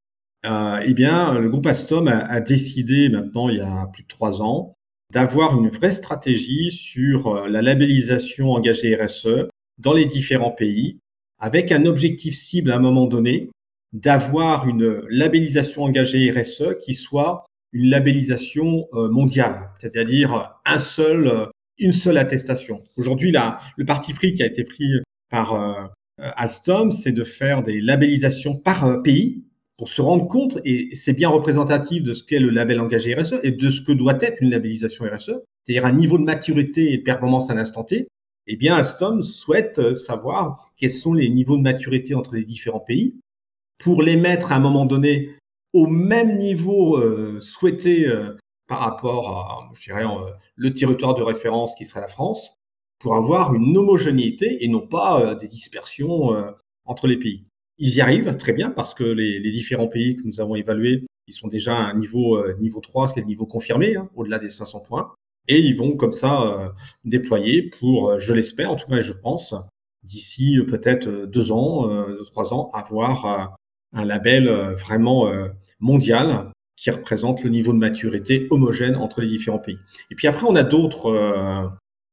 Euh, 0.47 0.83
eh 0.85 0.95
bien, 0.95 1.39
le 1.39 1.49
groupe 1.49 1.67
Alstom 1.67 2.09
a, 2.09 2.19
a, 2.19 2.41
décidé 2.41 3.09
maintenant, 3.09 3.49
il 3.49 3.59
y 3.59 3.61
a 3.61 3.87
plus 3.93 4.03
de 4.03 4.09
trois 4.09 4.43
ans, 4.43 4.75
d'avoir 5.13 5.57
une 5.57 5.69
vraie 5.69 5.93
stratégie 5.93 6.71
sur 6.71 7.47
la 7.47 7.63
labellisation 7.63 8.51
engagée 8.51 8.97
RSE 8.97 9.49
dans 9.79 9.93
les 9.93 10.07
différents 10.07 10.51
pays, 10.51 10.99
avec 11.41 11.73
un 11.73 11.87
objectif 11.87 12.35
cible 12.35 12.71
à 12.71 12.77
un 12.77 12.81
moment 12.81 13.07
donné, 13.07 13.51
d'avoir 13.93 14.69
une 14.69 15.03
labellisation 15.09 15.83
engagée 15.83 16.31
RSE 16.31 16.77
qui 16.85 16.95
soit 16.95 17.45
une 17.73 17.89
labellisation 17.89 18.89
mondiale, 18.93 19.71
c'est-à-dire 19.81 20.53
seul 20.79 21.49
une 21.81 21.93
seule 21.93 22.19
attestation. 22.19 22.85
Aujourd'hui, 22.97 23.35
le 23.77 23.85
parti 23.85 24.13
pris 24.13 24.35
qui 24.35 24.43
a 24.43 24.47
été 24.47 24.65
pris 24.65 24.93
par 25.31 25.55
euh, 26.21 26.29
Alstom, 26.37 26.91
c'est 26.91 27.13
de 27.13 27.25
faire 27.25 27.63
des 27.63 27.81
labellisations 27.81 28.55
par 28.55 28.85
euh, 28.85 29.01
pays 29.01 29.45
pour 29.79 29.89
se 29.89 30.03
rendre 30.03 30.27
compte, 30.27 30.59
et 30.67 30.95
c'est 30.95 31.15
bien 31.15 31.31
représentatif 31.31 32.03
de 32.03 32.13
ce 32.13 32.23
qu'est 32.23 32.39
le 32.39 32.51
label 32.51 32.81
engagé 32.81 33.15
RSE 33.15 33.37
et 33.43 33.51
de 33.51 33.71
ce 33.71 33.81
que 33.81 33.93
doit 33.93 34.19
être 34.21 34.43
une 34.43 34.51
labellisation 34.51 35.07
RSE, 35.07 35.33
c'est-à-dire 35.65 35.87
un 35.87 35.93
niveau 35.93 36.19
de 36.19 36.25
maturité 36.25 36.93
et 36.93 36.99
de 36.99 37.03
performance 37.03 37.49
à 37.49 37.55
l'instant 37.55 37.85
T. 37.85 38.07
Eh 38.47 38.57
bien, 38.57 38.75
Alstom 38.75 39.23
souhaite 39.23 39.79
euh, 39.79 39.95
savoir 39.95 40.73
quels 40.77 40.91
sont 40.91 41.13
les 41.13 41.29
niveaux 41.29 41.57
de 41.57 41.63
maturité 41.63 42.15
entre 42.15 42.35
les 42.35 42.45
différents 42.45 42.81
pays 42.81 43.15
pour 43.79 44.03
les 44.03 44.17
mettre 44.17 44.53
à 44.53 44.57
un 44.57 44.61
moment 44.61 44.87
donné 44.87 45.31
au 45.73 45.87
même 45.87 46.37
niveau 46.37 46.99
euh, 46.99 47.39
souhaité 47.41 48.09
euh, 48.09 48.37
par 48.67 48.81
rapport 48.81 49.29
à, 49.29 49.71
je 49.75 49.85
dirais, 49.85 50.05
le 50.57 50.75
territoire 50.75 51.15
de 51.15 51.23
référence 51.23 51.75
qui 51.75 51.85
serait 51.85 52.01
la 52.01 52.09
France, 52.09 52.57
pour 52.99 53.17
avoir 53.17 53.55
une 53.55 53.77
homogénéité 53.77 54.65
et 54.65 54.69
non 54.69 54.87
pas 54.87 55.35
des 55.35 55.49
dispersions 55.49 56.31
entre 56.85 57.09
les 57.09 57.17
pays. 57.17 57.47
Ils 57.79 57.97
y 57.97 58.01
arrivent 58.01 58.37
très 58.37 58.53
bien 58.53 58.71
parce 58.71 58.95
que 58.95 59.03
les, 59.03 59.41
les, 59.41 59.51
différents 59.51 59.89
pays 59.89 60.17
que 60.17 60.23
nous 60.25 60.41
avons 60.41 60.55
évalués, 60.55 61.05
ils 61.27 61.33
sont 61.33 61.49
déjà 61.49 61.77
à 61.77 61.91
un 61.91 61.95
niveau, 61.95 62.41
niveau 62.59 62.79
3, 62.79 63.09
ce 63.09 63.15
qui 63.15 63.19
est 63.19 63.23
le 63.23 63.29
niveau 63.29 63.47
confirmé, 63.47 63.97
hein, 63.97 64.09
au-delà 64.15 64.39
des 64.39 64.51
500 64.51 64.81
points. 64.81 65.13
Et 65.51 65.59
ils 65.59 65.77
vont 65.77 65.97
comme 65.97 66.13
ça 66.13 66.73
déployer 67.05 67.63
pour, 67.63 68.21
je 68.21 68.33
l'espère, 68.33 68.71
en 68.71 68.77
tout 68.77 68.87
cas 68.87 69.01
je 69.01 69.13
pense, 69.13 69.53
d'ici 70.05 70.59
peut-être 70.69 71.27
deux 71.27 71.51
ans, 71.51 71.91
trois 72.27 72.55
ans, 72.55 72.71
avoir 72.73 73.57
un 73.93 74.05
label 74.05 74.49
vraiment 74.77 75.29
mondial 75.81 76.53
qui 76.81 76.91
représente 76.91 77.45
le 77.45 77.51
niveau 77.51 77.73
de 77.73 77.79
maturité 77.79 78.47
homogène 78.51 78.97
entre 78.97 79.21
les 79.21 79.29
différents 79.29 79.59
pays. 79.59 79.77
Et 80.11 80.15
puis 80.15 80.27
après, 80.29 80.47
on 80.49 80.55
a 80.55 80.63
d'autres 80.63 81.07
euh, 81.07 81.69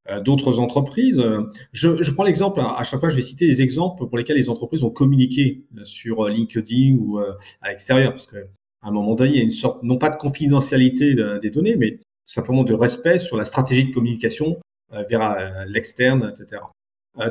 euh, 0.09 0.19
d'autres 0.19 0.59
entreprises. 0.59 1.23
Je, 1.71 2.01
je 2.01 2.11
prends 2.11 2.23
l'exemple, 2.23 2.59
à 2.59 2.83
chaque 2.83 2.99
fois, 2.99 3.09
je 3.09 3.15
vais 3.15 3.21
citer 3.21 3.47
des 3.47 3.61
exemples 3.61 4.07
pour 4.07 4.17
lesquels 4.17 4.35
les 4.35 4.49
entreprises 4.49 4.83
ont 4.83 4.89
communiqué 4.89 5.63
sur 5.83 6.27
LinkedIn 6.27 6.97
ou 6.97 7.19
à 7.61 7.69
l'extérieur, 7.69 8.11
parce 8.11 8.27
qu'à 8.27 8.39
un 8.81 8.91
moment 8.91 9.15
donné, 9.15 9.31
il 9.31 9.35
y 9.37 9.39
a 9.39 9.43
une 9.43 9.51
sorte, 9.51 9.83
non 9.83 9.97
pas 9.97 10.09
de 10.09 10.17
confidentialité 10.17 11.15
des 11.41 11.49
données, 11.49 11.75
mais 11.75 11.99
simplement 12.27 12.63
de 12.63 12.75
respect 12.75 13.17
sur 13.17 13.37
la 13.37 13.45
stratégie 13.45 13.85
de 13.85 13.93
communication 13.93 14.59
vers 15.09 15.65
l'externe, 15.67 16.31
etc. 16.33 16.61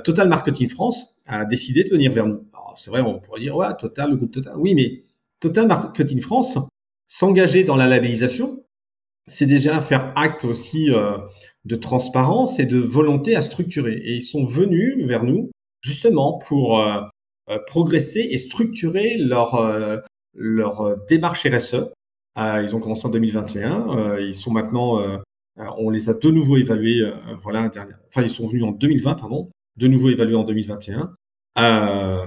Total 0.02 0.28
Marketing 0.28 0.68
France 0.68 1.14
a 1.26 1.44
décidé 1.44 1.84
de 1.84 1.90
venir 1.90 2.12
vers 2.12 2.26
nous. 2.26 2.44
C'est 2.76 2.90
vrai, 2.90 3.02
on 3.02 3.20
pourrait 3.20 3.40
dire, 3.40 3.56
ouais, 3.56 3.68
Total, 3.78 4.10
le 4.10 4.16
groupe 4.16 4.32
Total. 4.32 4.54
Oui, 4.56 4.74
mais 4.74 5.04
Total 5.40 5.66
Marketing 5.66 6.20
France, 6.20 6.58
s'engager 7.06 7.64
dans 7.64 7.76
la 7.76 7.86
labellisation, 7.86 8.64
c'est 9.26 9.46
déjà 9.46 9.80
faire 9.80 10.12
acte 10.16 10.44
aussi 10.44 10.90
euh, 10.90 11.18
de 11.64 11.76
transparence 11.76 12.58
et 12.58 12.66
de 12.66 12.78
volonté 12.78 13.34
à 13.36 13.42
structurer. 13.42 13.94
Et 13.94 14.14
ils 14.14 14.22
sont 14.22 14.44
venus 14.44 15.04
vers 15.06 15.24
nous 15.24 15.50
justement 15.80 16.38
pour 16.38 16.80
euh, 16.80 17.00
euh, 17.50 17.58
progresser 17.66 18.26
et 18.30 18.38
structurer 18.38 19.16
leur 19.18 20.96
démarche 21.08 21.46
RSE. 21.46 21.90
Ils 22.36 22.76
ont 22.76 22.80
commencé 22.80 23.06
en 23.06 23.10
2021. 23.10 24.18
ils 24.18 24.34
sont 24.34 24.50
maintenant, 24.50 25.00
on 25.56 25.90
les 25.90 26.08
a 26.08 26.14
de 26.14 26.30
nouveau 26.30 26.56
évalués. 26.56 27.10
voilà, 27.38 27.70
enfin, 28.08 28.22
ils 28.22 28.28
sont 28.28 28.46
venus 28.46 28.64
en 28.64 28.72
2020, 28.72 29.14
pardon, 29.14 29.50
de 29.76 29.86
nouveau 29.86 30.10
évalués 30.10 30.36
en 30.36 30.44
2021. 30.44 31.14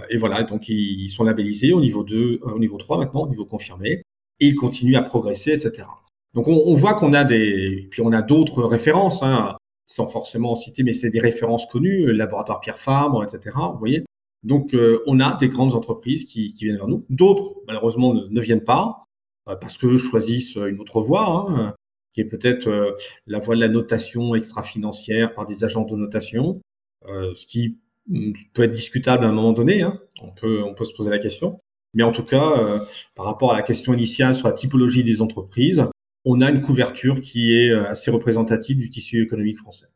et 0.09 0.17
voilà, 0.17 0.43
donc 0.43 0.67
ils, 0.67 1.09
sont 1.09 1.23
labellisés 1.23 1.73
au 1.73 1.81
niveau 1.81 2.03
2, 2.03 2.39
au 2.41 2.59
niveau 2.59 2.77
3 2.77 2.97
maintenant, 2.97 3.21
au 3.23 3.29
niveau 3.29 3.45
confirmé 3.45 4.01
et 4.39 4.47
il 4.47 4.55
continue 4.55 4.95
à 4.95 5.01
progresser, 5.01 5.51
etc. 5.51 5.87
Donc 6.33 6.47
on, 6.47 6.73
voit 6.75 6.93
qu'on 6.93 7.13
a 7.13 7.23
des, 7.23 7.87
puis 7.89 8.01
on 8.01 8.11
a 8.11 8.21
d'autres 8.21 8.63
références, 8.63 9.23
hein, 9.23 9.57
sans 9.85 10.07
forcément 10.07 10.55
citer, 10.55 10.83
mais 10.83 10.93
c'est 10.93 11.09
des 11.09 11.19
références 11.19 11.65
connues, 11.65 12.05
le 12.05 12.13
laboratoire 12.13 12.59
Pierre 12.59 12.77
Fabre, 12.77 13.23
etc. 13.23 13.55
Vous 13.73 13.79
voyez. 13.79 14.05
Donc 14.43 14.73
euh, 14.73 15.03
on 15.07 15.19
a 15.19 15.35
des 15.37 15.49
grandes 15.49 15.73
entreprises 15.73 16.25
qui, 16.25 16.53
viennent 16.53 16.77
vers 16.77 16.87
nous. 16.87 17.05
D'autres, 17.09 17.55
malheureusement, 17.67 18.13
ne, 18.13 18.41
viennent 18.41 18.63
pas 18.63 19.05
euh, 19.05 19.08
parce 19.55 19.77
que 19.77 19.97
choisissent 19.97 20.55
une 20.55 20.79
autre 20.79 21.01
voie, 21.01 21.47
hein, 21.49 21.73
qui 22.13 22.21
est 22.21 22.25
peut-être 22.25 22.67
euh, 22.67 22.91
la 23.27 23.39
voie 23.39 23.55
de 23.55 23.61
la 23.61 23.69
notation 23.69 24.35
extra-financière 24.35 25.33
par 25.33 25.45
des 25.45 25.63
agents 25.63 25.85
de 25.85 25.95
notation, 25.95 26.61
ce 27.05 27.45
qui 27.45 27.79
mm, 28.07 28.33
peut 28.53 28.63
être 28.63 28.73
discutable 28.73 29.25
à 29.25 29.29
un 29.29 29.33
moment 29.33 29.53
donné. 29.53 29.81
Hein. 29.81 29.99
On 30.21 30.31
peut, 30.31 30.63
on 30.63 30.73
peut 30.73 30.85
se 30.85 30.93
poser 30.93 31.09
la 31.09 31.19
question. 31.19 31.59
Mais 31.93 32.03
en 32.03 32.11
tout 32.11 32.23
cas, 32.23 32.51
euh, 32.57 32.79
par 33.15 33.25
rapport 33.25 33.51
à 33.51 33.55
la 33.55 33.61
question 33.61 33.93
initiale 33.93 34.35
sur 34.35 34.47
la 34.47 34.53
typologie 34.53 35.03
des 35.03 35.21
entreprises, 35.21 35.85
on 36.25 36.41
a 36.41 36.49
une 36.49 36.61
couverture 36.61 37.21
qui 37.21 37.53
est 37.53 37.71
euh, 37.71 37.89
assez 37.89 38.11
représentative 38.11 38.77
du 38.77 38.89
tissu 38.89 39.23
économique 39.23 39.57
français. 39.57 39.87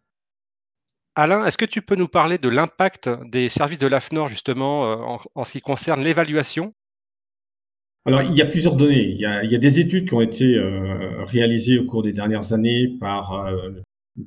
Alain, 1.15 1.45
est-ce 1.45 1.57
que 1.57 1.65
tu 1.65 1.83
peux 1.83 1.95
nous 1.95 2.07
parler 2.07 2.39
de 2.39 2.49
l'impact 2.49 3.07
des 3.25 3.47
services 3.47 3.77
de 3.77 3.85
l'AFNOR 3.85 4.27
justement 4.27 4.85
euh, 4.85 5.17
en, 5.35 5.43
ce 5.43 5.51
qui 5.51 5.61
concerne 5.61 6.01
l'évaluation 6.03 6.73
alors, 8.05 8.21
il 8.21 8.33
y 8.33 8.41
a 8.41 8.45
plusieurs 8.45 8.75
données. 8.75 9.11
Il 9.11 9.17
y 9.17 9.25
a, 9.25 9.57
des 9.57 9.79
études 9.79 10.09
qui 10.09 10.13
ont 10.13 10.21
été 10.21 10.59
réalisées 11.19 11.77
au 11.77 11.85
cours 11.85 12.03
des 12.03 12.11
dernières 12.11 12.51
années 12.51 12.89
par, 12.99 13.49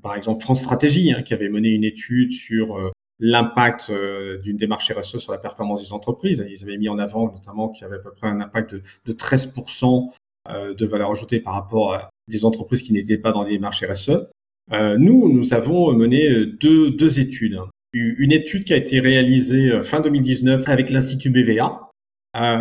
par 0.02 0.14
exemple, 0.14 0.42
France 0.42 0.62
Stratégie, 0.62 1.12
hein, 1.12 1.20
qui 1.22 1.34
avait 1.34 1.50
mené 1.50 1.68
une 1.68 1.84
étude 1.84 2.32
sur 2.32 2.92
l'impact 3.18 3.88
euh, 3.90 4.38
d'une 4.38 4.56
démarche 4.56 4.90
RSE 4.90 5.18
sur 5.18 5.32
la 5.32 5.38
performance 5.38 5.82
des 5.82 5.92
entreprises. 5.92 6.44
Ils 6.48 6.62
avaient 6.62 6.76
mis 6.76 6.88
en 6.88 6.98
avant 6.98 7.32
notamment 7.32 7.68
qu'il 7.68 7.82
y 7.82 7.86
avait 7.86 7.96
à 7.96 8.00
peu 8.00 8.12
près 8.12 8.28
un 8.28 8.40
impact 8.40 8.74
de, 8.74 8.82
de 9.06 9.12
13% 9.12 10.10
euh, 10.48 10.74
de 10.74 10.86
valeur 10.86 11.10
ajoutée 11.10 11.40
par 11.40 11.54
rapport 11.54 11.94
à 11.94 12.10
des 12.28 12.44
entreprises 12.44 12.82
qui 12.82 12.92
n'étaient 12.92 13.18
pas 13.18 13.32
dans 13.32 13.44
des 13.44 13.52
démarches 13.52 13.82
RSE. 13.84 14.28
Euh, 14.72 14.96
nous, 14.98 15.32
nous 15.32 15.54
avons 15.54 15.92
mené 15.92 16.46
deux, 16.46 16.90
deux 16.90 17.20
études. 17.20 17.58
Une 17.92 18.32
étude 18.32 18.64
qui 18.64 18.74
a 18.74 18.76
été 18.76 19.00
réalisée 19.00 19.80
fin 19.82 20.00
2019 20.00 20.68
avec 20.68 20.90
l'Institut 20.90 21.30
BVA. 21.30 21.85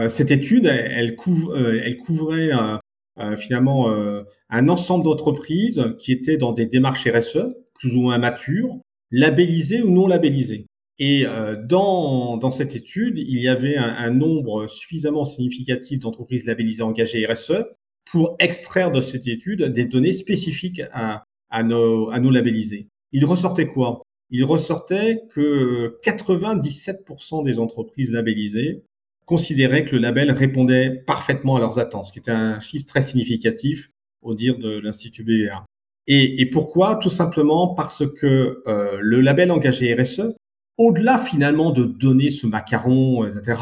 Cette 0.10 0.32
étude, 0.32 0.66
elle, 0.66 1.16
elle 1.84 1.98
couvrait 1.98 2.52
finalement 3.38 3.90
un 4.50 4.70
ensemble 4.70 5.04
d'entreprises 5.04 5.84
qui 6.00 6.12
étaient 6.12 6.38
dans 6.38 6.54
des 6.54 6.66
démarches 6.66 7.08
RSE, 7.08 7.56
plus 7.74 7.96
ou 7.96 8.02
moins 8.02 8.18
matures, 8.18 8.72
labellisés 9.12 9.82
ou 9.82 9.92
non 9.92 10.08
labellisés. 10.08 10.68
Et 10.98 11.26
euh, 11.26 11.56
dans, 11.62 12.52
cette 12.52 12.76
étude, 12.76 13.18
il 13.18 13.42
y 13.42 13.48
avait 13.48 13.76
un, 13.76 14.12
nombre 14.12 14.68
suffisamment 14.68 15.26
significatif 15.26 16.00
d'entreprises 16.00 16.46
labellisées 16.46 16.84
engagées 16.84 17.26
RSE 17.26 17.66
pour 18.06 18.36
extraire 18.40 18.92
de 18.92 19.02
cette 19.02 19.28
étude 19.28 19.64
des 19.64 19.86
données 19.86 20.14
spécifiques 20.14 20.82
à, 20.94 21.24
à, 21.50 21.64
nos, 21.64 22.10
à 22.12 22.20
nos 22.20 22.32
labellisés. 22.32 22.88
Il 23.12 23.26
ressortait 23.26 23.68
quoi? 23.68 24.04
Il 24.30 24.46
ressortait 24.46 25.24
que 25.30 26.00
97% 26.04 27.44
des 27.44 27.60
entreprises 27.60 28.12
labellisées 28.12 28.84
considéraient 29.26 29.86
que 29.86 29.96
le 29.96 30.02
label 30.02 30.32
répondait 30.32 31.04
parfaitement 31.06 31.56
à 31.56 31.60
leurs 31.60 31.80
attentes, 31.80 32.06
ce 32.06 32.12
qui 32.12 32.20
était 32.20 32.32
un 32.32 32.60
chiffre 32.60 32.86
très 32.86 33.02
significatif 33.02 33.90
au 34.22 34.34
dire 34.34 34.58
de 34.58 34.80
l'Institut 34.80 35.24
BVA. 35.24 35.66
Et, 36.08 36.46
pourquoi? 36.52 36.98
Tout 36.98 37.10
simplement 37.10 37.74
parce 37.74 38.04
que 38.08 38.62
euh, 38.68 38.98
le 39.02 39.22
label 39.22 39.52
engagé 39.52 39.94
RSE, 39.94 40.36
au-delà 40.78 41.18
finalement 41.18 41.72
de 41.72 41.84
donner 41.84 42.30
ce 42.30 42.46
macaron, 42.46 43.26
etc., 43.26 43.60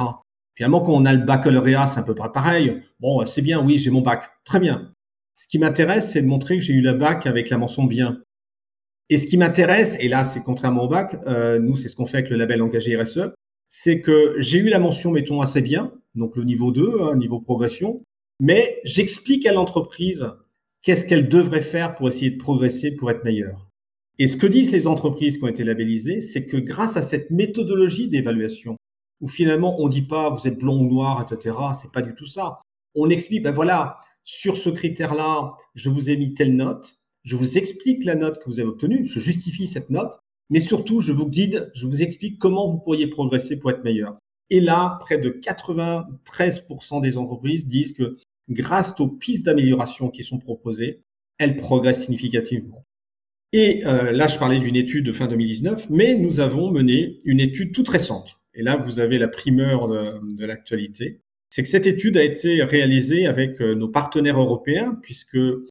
finalement 0.55 0.82
quand 0.82 0.93
on 0.93 1.05
a 1.05 1.13
le 1.13 1.24
baccalauréat, 1.24 1.88
c'est 1.88 2.00
un 2.00 2.03
peu 2.03 2.15
pareil. 2.15 2.82
Bon, 3.00 3.25
c'est 3.25 3.41
bien, 3.41 3.62
oui, 3.62 3.77
j'ai 3.77 3.91
mon 3.91 4.01
bac. 4.01 4.29
Très 4.43 4.60
bien. 4.60 4.91
Ce 5.34 5.48
qui 5.48 5.58
m'intéresse, 5.58 6.12
c'est 6.12 6.22
de 6.22 6.27
montrer 6.27 6.58
que 6.58 6.63
j'ai 6.63 6.74
eu 6.74 6.82
le 6.82 6.93
bac 6.93 7.25
avec 7.25 7.50
la 7.50 7.58
mention 7.58 7.86
bien. 7.86 8.22
Et 9.10 9.17
ce 9.17 9.27
qui 9.27 9.38
m'intéresse, 9.38 9.98
et 10.00 10.08
là 10.08 10.24
c'est 10.25 10.41
contrairement 10.41 10.84
au 10.84 10.88
bac, 10.88 11.17
euh, 11.27 11.60
nous 11.60 11.75
c'est 11.75 11.88
ce 11.88 11.96
qu'on 11.96 12.05
fait 12.05 12.17
avec 12.17 12.29
le 12.29 12.38
label 12.38 12.62
engagé 12.62 12.96
RSE, 12.96 13.34
c'est 13.75 14.01
que 14.01 14.36
j'ai 14.38 14.60
eu 14.60 14.70
la 14.70 14.77
mention, 14.77 15.10
mettons, 15.10 15.42
assez 15.42 15.60
bien, 15.60 15.92
donc 16.13 16.36
le 16.36 16.44
niveau 16.44 16.72
2, 16.72 17.01
hein, 17.01 17.15
niveau 17.15 17.39
progression, 17.39 18.03
mais 18.39 18.80
j'explique 18.84 19.48
à 19.48 19.51
l'entreprise 19.51 20.30
qu'est-ce 20.84 21.08
qu'elles 21.08 21.27
devraient 21.27 21.63
faire 21.63 21.96
pour 21.96 22.08
essayer 22.08 22.30
de 22.30 22.38
progresser, 22.38 22.92
pour 22.92 23.10
être 23.10 23.24
meilleures. 23.24 23.68
Et 24.20 24.27
ce 24.27 24.38
que 24.38 24.46
disent 24.46 24.72
les 24.72 24.86
entreprises 24.86 25.39
qui 25.39 25.44
ont 25.44 25.48
été 25.48 25.63
labellisées, 25.63 26.22
c'est 26.22 26.46
que 26.46 26.58
grâce 26.58 26.98
à 26.98 27.01
cette 27.01 27.32
méthodologie 27.32 28.10
d'évaluation, 28.10 28.77
où 29.22 29.27
finalement 29.27 29.82
on 29.82 29.89
dit 29.89 30.03
pas 30.03 30.30
vous 30.30 30.48
êtes 30.48 30.60
blond 30.60 30.80
ou 30.80 30.88
noir, 30.88 31.25
etc., 31.27 31.58
c'est 31.82 31.92
pas 31.92 32.03
du 32.03 32.13
tout 32.13 32.27
ça. 32.27 32.62
On 32.94 33.10
explique, 33.10 33.42
ben 33.42 33.53
voilà, 33.53 33.98
sur 34.24 34.56
ce 34.56 34.70
critère-là, 34.70 35.56
je 35.74 35.89
vous 35.89 36.12
ai 36.12 36.18
mis 36.18 36.36
telle 36.36 36.56
note, 36.56 37.00
je 37.24 37.36
vous 37.36 37.58
explique 37.58 38.06
la 38.06 38.13
note 38.13 38.38
que 38.38 38.46
vous 38.46 38.60
avez 38.60 38.70
obtenue, 38.70 39.03
je 39.03 39.20
justifie 39.20 39.65
cette 39.65 39.89
note, 39.89 40.20
mais 40.53 40.60
surtout 40.60 41.01
je 41.01 41.12
vous 41.12 41.27
guide, 41.27 41.72
je 41.74 41.88
vous 41.88 42.03
explique 42.03 42.38
comment 42.38 42.67
vous 42.67 42.77
pourriez 42.77 43.07
progresser 43.07 43.57
pour 43.57 43.72
être 43.72 43.83
meilleur. 43.83 44.19
Et 44.51 44.60
là, 44.60 44.98
près 45.00 45.17
de 45.17 45.31
93% 45.31 47.01
des 47.01 47.17
entreprises 47.17 47.65
disent 47.65 47.91
que 47.91 48.17
grâce 48.51 48.93
aux 49.00 49.07
pistes 49.07 49.45
d'amélioration 49.45 50.10
qui 50.10 50.24
sont 50.24 50.38
proposées, 50.38 51.01
elles 51.39 51.57
progressent 51.57 52.03
significativement. 52.03 52.86
Et 53.51 53.83
euh, 53.88 54.12
là, 54.12 54.27
je 54.27 54.38
parlais 54.38 54.60
d'une 54.60 54.75
étude 54.75 55.07
de 55.07 55.12
fin 55.12 55.25
2019, 55.25 55.89
mais 55.89 56.13
nous 56.13 56.39
avons 56.39 56.69
mené 56.69 57.19
une 57.24 57.39
étude 57.39 57.74
toute 57.74 57.89
récente. 57.89 58.39
Et 58.53 58.62
là, 58.62 58.75
vous 58.75 59.00
avez 59.00 59.17
la 59.17 59.29
primeur 59.29 59.88
de, 59.88 60.45
l'actualité. 60.45 61.19
C'est 61.50 61.63
que 61.63 61.69
cette 61.69 61.88
étude 61.88 62.15
a 62.15 62.24
été 62.24 62.62
réalisée 62.63 63.25
avec 63.25 63.60
euh, 63.60 63.74
nos 63.74 63.89
partenaires 63.89 64.39
européens, 64.39 65.00
puisque 65.01 65.36
euh, 65.36 65.63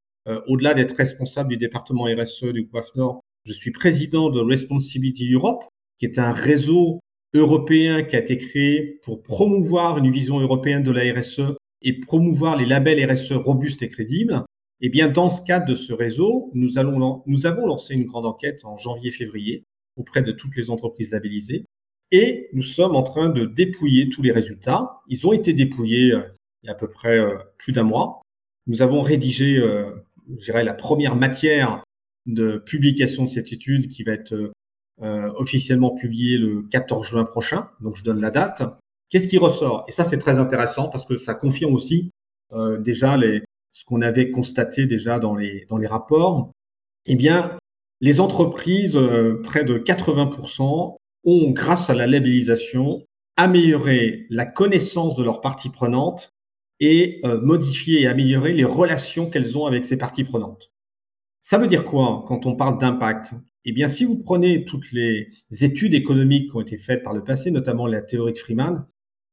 au-delà 0.48 0.74
d'être 0.74 0.96
responsable 0.96 1.50
du 1.50 1.56
département 1.56 2.06
RSE 2.06 2.46
du 2.52 2.64
groupe 2.64 2.82
AFNOR, 2.82 3.22
je 3.44 3.52
suis 3.52 3.70
président 3.70 4.30
de 4.30 4.40
Responsibility 4.40 5.32
Europe, 5.32 5.64
qui 5.98 6.06
est 6.06 6.18
un 6.18 6.32
réseau 6.32 7.00
européen 7.34 8.02
qui 8.02 8.16
a 8.16 8.20
été 8.20 8.38
créé 8.38 9.00
pour 9.02 9.22
promouvoir 9.22 9.98
une 9.98 10.10
vision 10.10 10.38
européenne 10.38 10.82
de 10.82 10.90
la 10.90 11.12
RSE 11.12 11.56
et 11.82 11.98
promouvoir 11.98 12.56
les 12.56 12.66
labels 12.66 13.10
RSE 13.10 13.32
robustes 13.32 13.82
et 13.82 13.88
crédibles, 13.88 14.44
eh 14.80 14.88
bien, 14.88 15.08
dans 15.08 15.28
ce 15.28 15.42
cadre 15.42 15.66
de 15.66 15.74
ce 15.74 15.92
réseau, 15.92 16.50
nous, 16.54 16.70
nous 17.26 17.46
avons 17.46 17.66
lancé 17.66 17.94
une 17.94 18.04
grande 18.04 18.26
enquête 18.26 18.64
en 18.64 18.76
janvier-février 18.76 19.64
auprès 19.96 20.22
de 20.22 20.32
toutes 20.32 20.56
les 20.56 20.70
entreprises 20.70 21.12
labellisées 21.12 21.64
et 22.10 22.48
nous 22.52 22.62
sommes 22.62 22.94
en 22.94 23.02
train 23.02 23.30
de 23.30 23.46
dépouiller 23.46 24.08
tous 24.08 24.22
les 24.22 24.32
résultats. 24.32 25.00
Ils 25.08 25.26
ont 25.26 25.32
été 25.32 25.54
dépouillés 25.54 26.12
euh, 26.12 26.22
il 26.62 26.66
y 26.66 26.68
a 26.68 26.72
à 26.72 26.76
peu 26.76 26.88
près 26.88 27.18
euh, 27.18 27.38
plus 27.58 27.72
d'un 27.72 27.82
mois. 27.82 28.22
Nous 28.66 28.82
avons 28.82 29.02
rédigé, 29.02 29.56
euh, 29.56 29.90
je 30.36 30.44
dirais, 30.44 30.62
la 30.62 30.74
première 30.74 31.16
matière 31.16 31.82
de 32.26 32.58
publication 32.58 33.24
de 33.24 33.28
cette 33.28 33.52
étude 33.52 33.88
qui 33.88 34.04
va 34.04 34.12
être 34.12 34.52
officiellement 35.00 35.92
publiée 35.92 36.38
le 36.38 36.62
14 36.62 37.04
juin 37.04 37.24
prochain. 37.24 37.68
Donc, 37.80 37.96
je 37.96 38.04
donne 38.04 38.20
la 38.20 38.30
date. 38.30 38.62
Qu'est-ce 39.12 39.28
qui 39.28 39.36
ressort? 39.36 39.84
Et 39.88 39.92
ça, 39.92 40.04
c'est 40.04 40.16
très 40.16 40.38
intéressant 40.38 40.88
parce 40.88 41.04
que 41.04 41.18
ça 41.18 41.34
confirme 41.34 41.74
aussi 41.74 42.10
euh, 42.54 42.78
déjà 42.78 43.18
ce 43.72 43.84
qu'on 43.84 44.00
avait 44.00 44.30
constaté 44.30 44.86
déjà 44.86 45.18
dans 45.18 45.34
les, 45.34 45.66
dans 45.68 45.76
les 45.76 45.86
rapports. 45.86 46.50
Eh 47.04 47.14
bien, 47.14 47.58
les 48.00 48.20
entreprises, 48.20 48.96
euh, 48.96 49.38
près 49.42 49.64
de 49.64 49.76
80%, 49.76 50.96
ont, 51.24 51.50
grâce 51.50 51.90
à 51.90 51.94
la 51.94 52.06
labellisation, 52.06 53.04
amélioré 53.36 54.26
la 54.30 54.46
connaissance 54.46 55.14
de 55.14 55.22
leurs 55.22 55.42
parties 55.42 55.70
prenantes 55.70 56.30
et 56.80 57.20
euh, 57.26 57.38
modifier 57.38 58.00
et 58.00 58.06
améliorer 58.06 58.54
les 58.54 58.64
relations 58.64 59.28
qu'elles 59.28 59.58
ont 59.58 59.66
avec 59.66 59.84
ces 59.84 59.98
parties 59.98 60.24
prenantes. 60.24 60.71
Ça 61.42 61.58
veut 61.58 61.66
dire 61.66 61.84
quoi 61.84 62.24
quand 62.26 62.46
on 62.46 62.56
parle 62.56 62.78
d'impact? 62.78 63.34
Eh 63.64 63.72
bien, 63.72 63.88
si 63.88 64.04
vous 64.04 64.18
prenez 64.18 64.64
toutes 64.64 64.90
les 64.92 65.28
études 65.60 65.94
économiques 65.94 66.50
qui 66.50 66.56
ont 66.56 66.60
été 66.60 66.78
faites 66.78 67.02
par 67.02 67.12
le 67.12 67.22
passé, 67.22 67.50
notamment 67.50 67.86
la 67.86 68.02
théorie 68.02 68.32
de 68.32 68.38
Freeman, 68.38 68.86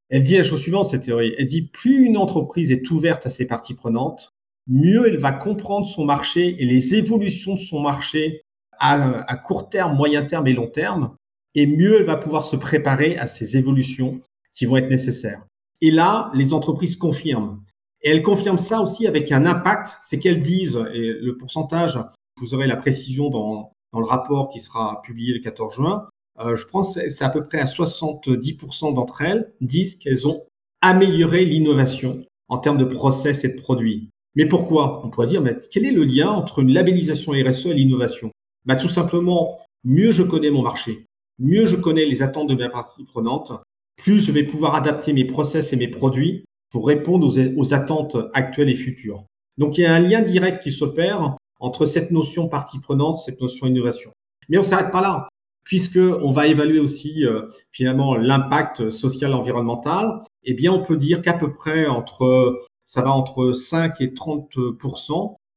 elle 0.09 0.23
dit 0.23 0.37
la 0.37 0.43
chose 0.43 0.61
suivante, 0.61 0.87
cette 0.87 1.03
théorie. 1.03 1.33
Elle 1.37 1.45
dit, 1.45 1.61
plus 1.61 2.05
une 2.05 2.17
entreprise 2.17 2.71
est 2.71 2.89
ouverte 2.91 3.25
à 3.25 3.29
ses 3.29 3.45
parties 3.45 3.75
prenantes, 3.75 4.33
mieux 4.67 5.07
elle 5.07 5.17
va 5.17 5.31
comprendre 5.31 5.85
son 5.85 6.05
marché 6.05 6.61
et 6.61 6.65
les 6.65 6.95
évolutions 6.95 7.55
de 7.55 7.59
son 7.59 7.79
marché 7.79 8.41
à, 8.79 9.35
court 9.37 9.69
terme, 9.69 9.95
moyen 9.95 10.23
terme 10.23 10.47
et 10.47 10.53
long 10.53 10.67
terme, 10.67 11.15
et 11.53 11.67
mieux 11.67 11.99
elle 11.99 12.05
va 12.05 12.15
pouvoir 12.15 12.43
se 12.45 12.55
préparer 12.55 13.17
à 13.17 13.27
ces 13.27 13.57
évolutions 13.57 14.21
qui 14.53 14.65
vont 14.65 14.77
être 14.77 14.89
nécessaires. 14.89 15.45
Et 15.81 15.91
là, 15.91 16.31
les 16.33 16.53
entreprises 16.53 16.95
confirment. 16.95 17.61
Et 18.01 18.09
elles 18.11 18.23
confirment 18.23 18.57
ça 18.57 18.81
aussi 18.81 19.07
avec 19.07 19.31
un 19.31 19.45
impact, 19.45 19.97
c'est 20.01 20.19
qu'elles 20.19 20.41
disent, 20.41 20.83
et 20.93 21.13
le 21.13 21.37
pourcentage, 21.37 21.99
vous 22.39 22.53
aurez 22.53 22.67
la 22.67 22.77
précision 22.77 23.29
dans, 23.29 23.71
dans 23.91 23.99
le 23.99 24.05
rapport 24.05 24.49
qui 24.49 24.59
sera 24.59 25.01
publié 25.01 25.33
le 25.33 25.39
14 25.39 25.75
juin, 25.75 26.07
euh, 26.39 26.55
je 26.55 26.65
pense 26.65 26.95
que 26.95 27.09
c'est 27.09 27.23
à 27.23 27.29
peu 27.29 27.43
près 27.43 27.59
à 27.59 27.65
70% 27.65 28.93
d'entre 28.93 29.21
elles 29.21 29.51
disent 29.61 29.95
qu'elles 29.95 30.27
ont 30.27 30.43
amélioré 30.81 31.43
l'innovation 31.43 32.23
en 32.47 32.57
termes 32.57 32.77
de 32.77 32.85
process 32.85 33.43
et 33.43 33.49
de 33.49 33.61
produits. 33.61 34.09
Mais 34.35 34.45
pourquoi? 34.45 35.05
On 35.05 35.09
pourrait 35.09 35.27
dire, 35.27 35.41
mais 35.41 35.59
quel 35.69 35.85
est 35.85 35.91
le 35.91 36.03
lien 36.03 36.29
entre 36.29 36.59
une 36.59 36.71
labellisation 36.71 37.33
RSE 37.33 37.67
et 37.67 37.73
l'innovation? 37.73 38.31
Bah, 38.65 38.75
Tout 38.75 38.87
simplement, 38.87 39.59
mieux 39.83 40.11
je 40.11 40.23
connais 40.23 40.51
mon 40.51 40.61
marché, 40.61 41.05
mieux 41.39 41.65
je 41.65 41.75
connais 41.75 42.05
les 42.05 42.21
attentes 42.21 42.49
de 42.49 42.55
mes 42.55 42.69
parties 42.69 43.03
prenantes, 43.03 43.51
plus 43.97 44.19
je 44.19 44.31
vais 44.31 44.43
pouvoir 44.43 44.75
adapter 44.75 45.11
mes 45.11 45.25
process 45.25 45.73
et 45.73 45.75
mes 45.75 45.89
produits 45.89 46.45
pour 46.69 46.87
répondre 46.87 47.27
aux, 47.57 47.73
attentes 47.73 48.17
actuelles 48.33 48.69
et 48.69 48.75
futures. 48.75 49.25
Donc 49.57 49.77
il 49.77 49.81
y 49.81 49.85
a 49.85 49.93
un 49.93 49.99
lien 49.99 50.21
direct 50.21 50.63
qui 50.63 50.71
s'opère 50.71 51.37
entre 51.59 51.85
cette 51.85 52.11
notion 52.11 52.47
partie 52.47 52.79
prenante, 52.79 53.17
cette 53.17 53.41
notion 53.41 53.67
innovation. 53.67 54.11
Mais 54.47 54.57
on 54.57 54.61
ne 54.61 54.65
s'arrête 54.65 54.91
pas 54.91 55.01
là, 55.01 55.27
puisqu'on 55.63 56.31
va 56.31 56.47
évaluer 56.47 56.79
aussi 56.79 57.25
euh, 57.25 57.43
finalement 57.71 58.15
l'impact 58.15 58.89
social 58.89 59.33
environnemental. 59.33 60.19
Eh 60.43 60.53
bien, 60.53 60.71
on 60.71 60.81
peut 60.81 60.97
dire 60.97 61.21
qu'à 61.21 61.33
peu 61.33 61.51
près 61.51 61.87
entre 61.87 62.59
ça 62.85 63.03
va 63.03 63.11
entre 63.11 63.51
5 63.51 64.01
et 64.01 64.15
30 64.15 64.49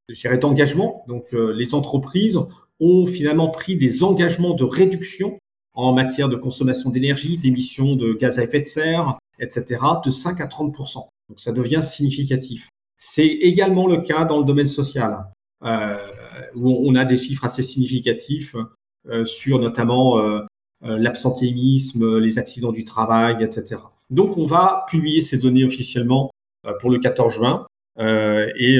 je 0.09 0.21
dirais, 0.21 0.37
d'engagement. 0.37 1.02
Donc, 1.09 1.33
euh, 1.33 1.52
les 1.54 1.75
entreprises 1.75 2.38
ont 2.78 3.07
finalement 3.07 3.49
pris 3.49 3.76
des 3.76 4.04
engagements 4.04 4.52
de 4.52 4.64
réduction 4.64 5.38
en 5.73 5.95
matière 5.95 6.28
de 6.28 6.37
consommation 6.37 6.90
d'énergie, 6.90 7.38
d'émissions 7.38 7.97
de 7.97 8.12
gaz 8.12 8.38
à 8.38 8.45
effet 8.45 8.61
de 8.61 8.66
serre, 8.66 9.19
etc., 9.42 9.80
de 10.04 10.11
5 10.11 10.40
à 10.40 10.46
30 10.46 10.75
Donc 10.75 11.38
ça 11.38 11.52
devient 11.52 11.82
significatif. 11.82 12.68
C'est 12.99 13.26
également 13.26 13.87
le 13.87 13.99
cas 13.99 14.25
dans 14.25 14.38
le 14.38 14.44
domaine 14.44 14.68
social, 14.68 15.26
euh, 15.64 15.96
où 16.54 16.88
on 16.88 16.94
a 16.94 17.04
des 17.04 17.16
chiffres 17.16 17.44
assez 17.44 17.62
significatifs 17.62 18.54
euh, 19.08 19.25
sur 19.25 19.58
notamment 19.58 20.18
euh, 20.18 20.40
l'absentéisme, 20.82 22.18
les 22.18 22.38
accidents 22.38 22.72
du 22.72 22.84
travail, 22.84 23.42
etc. 23.42 23.80
Donc 24.11 24.37
on 24.38 24.44
va 24.44 24.84
publier 24.88 25.20
ces 25.20 25.38
données 25.38 25.64
officiellement 25.64 26.30
pour 26.80 26.90
le 26.90 26.99
14 26.99 27.34
juin, 27.34 27.66
et 28.00 28.78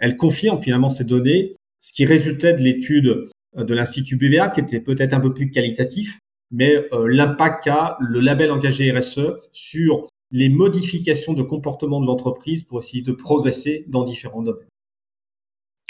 elles 0.00 0.16
confirment 0.16 0.60
finalement 0.60 0.88
ces 0.88 1.04
données, 1.04 1.54
ce 1.80 1.92
qui 1.92 2.04
résultait 2.04 2.52
de 2.52 2.62
l'étude 2.62 3.28
de 3.56 3.74
l'Institut 3.74 4.16
BVA, 4.16 4.48
qui 4.48 4.60
était 4.60 4.80
peut-être 4.80 5.12
un 5.12 5.20
peu 5.20 5.32
plus 5.32 5.50
qualitatif, 5.50 6.18
mais 6.50 6.86
euh, 6.92 7.06
l'impact 7.08 7.64
qu'a 7.64 7.96
le 8.00 8.20
label 8.20 8.50
engagé 8.50 8.90
RSE 8.90 9.48
sur 9.52 10.08
les 10.30 10.48
modifications 10.48 11.32
de 11.32 11.42
comportement 11.42 12.00
de 12.00 12.06
l'entreprise 12.06 12.62
pour 12.62 12.78
essayer 12.78 13.02
de 13.02 13.12
progresser 13.12 13.84
dans 13.88 14.04
différents 14.04 14.42
domaines. 14.42 14.68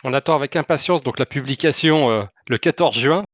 On 0.04 0.12
attend 0.12 0.34
avec 0.34 0.56
impatience 0.56 1.02
donc 1.02 1.18
la 1.18 1.26
publication 1.26 2.10
euh, 2.10 2.24
le 2.48 2.58
14 2.58 2.96
juin. 2.96 3.24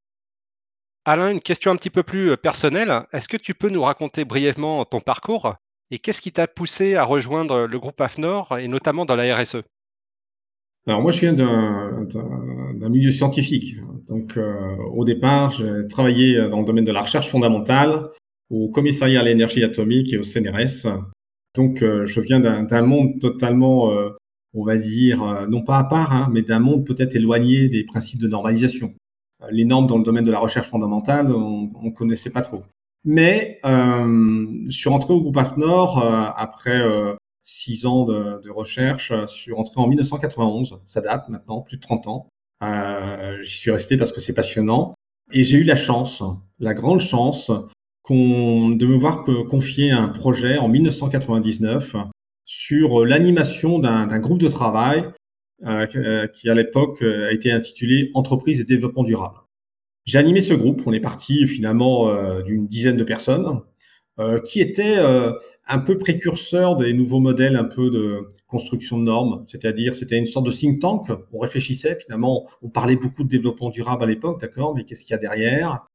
Alain, 1.05 1.33
une 1.33 1.41
question 1.41 1.73
un 1.73 1.77
petit 1.77 1.91
peu 1.91 2.03
plus 2.03 2.31
euh, 2.31 2.37
personnelle. 2.37 3.05
Est-ce 3.13 3.29
que 3.29 3.37
tu 3.37 3.55
peux 3.55 3.69
nous 3.69 3.83
raconter 3.83 4.25
brièvement 4.25 4.85
ton 4.85 5.01
parcours 5.01 5.55
et 5.91 5.99
qu'est-ce 5.99 6.23
qui 6.23 6.33
t'a 6.33 6.47
poussé 6.47 6.95
à 6.95 7.05
rejoindre 7.05 7.67
le 7.67 7.79
groupe 7.79 8.01
AFNOR 8.01 8.57
et 8.59 8.69
notamment 8.69 9.05
dans 9.05 9.17
la 9.17 9.37
RSE 9.37 9.63
alors 10.87 11.01
moi, 11.01 11.13
je 11.13 11.21
viens 11.21 11.33
d'un 11.33 12.07
milieu 12.89 13.11
scientifique. 13.11 13.77
Donc 14.09 14.37
euh, 14.37 14.77
au 14.93 15.05
départ, 15.05 15.53
j'ai 15.53 15.87
travaillé 15.89 16.49
dans 16.49 16.61
le 16.61 16.67
domaine 16.67 16.85
de 16.85 16.93
la 16.93 17.03
recherche 17.03 17.29
fondamentale 17.29 18.09
au 18.51 18.69
commissariat 18.69 19.21
à 19.21 19.25
l'énergie 19.25 19.65
atomique 19.65 20.13
et 20.13 20.19
au 20.19 20.23
CNRS. 20.23 20.87
Donc 21.55 21.83
euh, 21.83 22.07
je 22.07 22.21
viens 22.21 22.41
d'un 22.41 22.83
monde 22.83 23.21
totalement, 23.21 23.91
euh, 23.91 24.11
on 24.55 24.65
va 24.65 24.77
dire, 24.77 25.47
non 25.49 25.63
pas 25.63 25.79
à 25.79 25.85
part, 25.85 26.13
hein, 26.13 26.29
mais 26.33 26.43
d'un 26.43 26.59
monde 26.59 26.87
peut-être 26.87 27.15
éloigné 27.15 27.69
des 27.69 27.85
principes 27.85 28.21
de 28.21 28.29
normalisation. 28.29 28.95
Les 29.51 29.65
normes 29.65 29.87
dans 29.87 29.99
le 29.99 30.05
domaine 30.05 30.25
de 30.25 30.31
la 30.31 30.39
recherche 30.39 30.69
fondamentale, 30.69 31.33
on 31.33 31.71
ne 31.83 31.91
connaissait 31.91 32.31
pas 32.31 32.43
trop. 32.43 32.63
Mais 33.05 33.59
je 33.65 34.71
suis 34.71 34.89
rentré 34.89 35.13
au 35.13 35.21
groupe 35.21 35.37
AFNOR 35.37 35.99
après 36.37 36.81
six 37.43 37.87
ans 37.87 38.05
de, 38.05 38.51
recherche. 38.51 39.13
Je 39.13 39.27
suis 39.27 39.53
rentré 39.53 39.81
en 39.81 39.89
1991, 39.89 40.81
ça 40.87 41.01
date 41.01 41.29
maintenant, 41.29 41.61
plus 41.61 41.77
de 41.77 41.83
30 41.83 42.07
ans. 42.07 42.29
Euh, 42.63 43.41
J'y 43.43 43.57
suis 43.57 43.71
resté 43.71 43.97
parce 43.97 44.13
que 44.13 44.21
c'est 44.21 44.35
passionnant. 44.35 44.95
Et 45.33 45.45
j'ai 45.45 45.59
eu 45.59 45.65
la 45.65 45.77
chance, 45.77 46.23
la 46.59 46.75
grande 46.75 47.01
chance, 47.01 47.51
de 48.11 48.87
me 48.87 48.97
voir 48.97 49.25
confier 49.49 49.91
un 49.91 50.09
projet 50.09 50.59
en 50.59 50.69
1999 50.69 51.97
sur 52.45 53.07
l'animation 53.07 53.79
d'un 53.79 54.19
groupe 54.19 54.41
de 54.41 54.49
travail 54.49 55.05
euh, 55.65 56.27
qui, 56.27 56.51
à 56.51 56.55
l'époque, 56.55 57.03
a 57.03 57.33
été 57.33 57.51
intitulé 57.53 58.11
Entreprise 58.15 58.61
et 58.61 58.65
développement 58.65 59.05
durable. 59.05 59.39
J'ai 60.05 60.19
animé 60.19 60.41
ce 60.41 60.55
groupe. 60.55 60.83
On 60.87 60.93
est 60.93 61.01
parti 61.01 61.47
finalement 61.47 62.09
euh, 62.09 62.43
d'une 62.43 62.67
dizaine 62.67 62.97
de 62.97 63.05
personnes. 63.05 63.61
Euh, 64.23 64.41
qui 64.41 64.61
était 64.61 64.99
euh, 64.99 65.33
un 65.67 65.79
peu 65.79 65.99
précurseur 65.99 66.77
des 66.77 66.93
nouveaux 66.93 67.19
modèles 67.19 67.57
un 67.57 67.65
peu 67.65 67.91
de 67.91 68.29
construction 68.47 68.99
de 68.99 69.05
normes, 69.05 69.45
c'est-à-dire 69.49 69.97
c'était 69.97 70.19
une 70.19 70.27
sorte 70.27 70.47
de 70.47 70.53
think 70.53 70.81
tank. 70.81 71.09
On 71.33 71.39
réfléchissait 71.41 71.99
finalement, 71.99 72.49
on 72.61 72.69
parlait 72.69 72.97
beaucoup 72.97 73.25
de 73.25 73.29
développement 73.29 73.71
durable 73.71 74.05
à 74.05 74.07
l'époque, 74.07 74.41
d'accord, 74.41 74.75
mais 74.77 74.85
qu'est-ce 74.85 75.05
qu'il 75.05 75.13
y 75.13 75.15
a 75.15 75.19
derrière? 75.19 75.87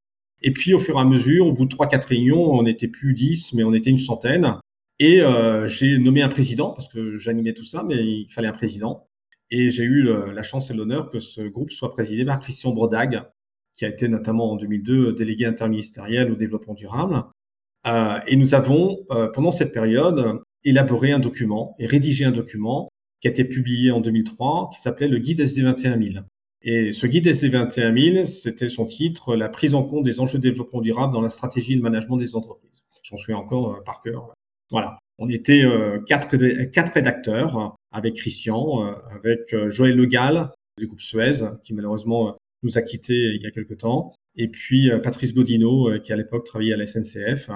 Et 0.42 0.52
puis 0.52 0.74
au 0.74 0.80
fur 0.80 0.98
et 0.98 1.00
à 1.00 1.06
mesure, 1.06 1.48
au 1.48 1.54
bout 1.54 1.66
de 1.66 1.70
trois 1.70 1.88
quatre 1.88 2.06
réunions, 2.06 2.52
on 2.52 2.64
n'était 2.64 2.88
plus 2.88 3.14
dix, 3.14 3.54
mais 3.54 3.64
on 3.64 3.74
était 3.74 3.90
une 3.90 3.98
centaine. 3.98 4.56
Et 5.00 5.22
euh, 5.22 5.68
j'ai 5.68 5.98
nommé 5.98 6.22
un 6.22 6.30
président 6.30 6.72
parce 6.72 6.88
que 6.90 7.16
j'animais 7.18 7.54
tout 7.54 7.64
ça, 7.64 7.84
mais 7.84 7.96
il 7.96 8.28
fallait 8.30 8.50
un 8.50 8.54
président. 8.54 9.08
Et 9.52 9.70
j'ai 9.70 9.84
eu 9.84 10.10
la 10.34 10.44
chance 10.44 10.70
et 10.70 10.74
l'honneur 10.74 11.10
que 11.10 11.20
ce 11.20 11.42
groupe 11.42 11.72
soit 11.72 11.92
présidé 11.92 12.26
par 12.26 12.40
Christian 12.40 12.72
Brodag, 12.72 13.24
qui 13.76 13.86
a 13.86 13.88
été 13.88 14.10
notamment 14.10 14.52
en 14.52 14.56
2002 14.58 15.14
délégué 15.14 15.46
interministériel 15.46 16.32
au 16.32 16.36
développement 16.36 16.74
durable. 16.74 17.24
Euh, 17.88 18.20
et 18.28 18.36
nous 18.36 18.54
avons, 18.54 19.06
euh, 19.12 19.30
pendant 19.30 19.52
cette 19.52 19.72
période, 19.72 20.42
élaboré 20.64 21.12
un 21.12 21.20
document 21.20 21.76
et 21.80 21.88
rédigé 21.88 22.26
un 22.26 22.32
document 22.32 22.90
qui 23.22 23.28
a 23.28 23.32
été 23.32 23.46
publié 23.46 23.92
en 23.92 24.02
2003, 24.02 24.70
qui 24.74 24.82
s'appelait 24.82 25.08
le 25.08 25.18
guide 25.20 25.40
SD 25.40 25.62
21000. 25.62 26.24
Et 26.64 26.92
ce 26.92 27.08
guide 27.08 27.28
SD 27.28 27.50
21000, 27.50 28.28
c'était 28.28 28.68
son 28.68 28.86
titre, 28.86 29.36
la 29.36 29.48
prise 29.48 29.74
en 29.74 29.84
compte 29.84 30.04
des 30.04 30.20
enjeux 30.20 30.38
de 30.38 30.44
développement 30.44 30.82
durable 30.82 31.14
dans 31.14 31.22
la 31.22 31.30
stratégie 31.30 31.74
et 31.74 31.76
le 31.76 31.82
management 31.82 32.18
des 32.18 32.36
entreprises. 32.36 32.84
J'en 33.04 33.18
souviens 33.18 33.38
encore 33.38 33.76
euh, 33.76 33.84
par 33.86 34.02
cœur. 34.02 34.34
Voilà. 34.70 35.00
On 35.20 35.30
était 35.30 35.64
quatre, 36.06 36.38
quatre, 36.72 36.94
rédacteurs 36.94 37.76
avec 37.92 38.18
Christian, 38.18 38.94
avec 39.10 39.56
Joël 39.70 39.96
Legal 39.96 40.52
du 40.78 40.86
groupe 40.86 41.02
Suez, 41.02 41.44
qui 41.64 41.74
malheureusement 41.74 42.36
nous 42.62 42.78
a 42.78 42.84
quittés 42.84 43.34
il 43.34 43.42
y 43.42 43.48
a 43.48 43.50
quelque 43.50 43.74
temps, 43.74 44.14
et 44.36 44.48
puis 44.48 44.92
Patrice 45.02 45.34
Godino, 45.34 46.00
qui 46.02 46.14
à 46.14 46.18
l'époque 46.18 46.46
travaillait 46.46 46.76
à 46.76 46.78
la 46.78 46.86
SNCF, 46.86 47.50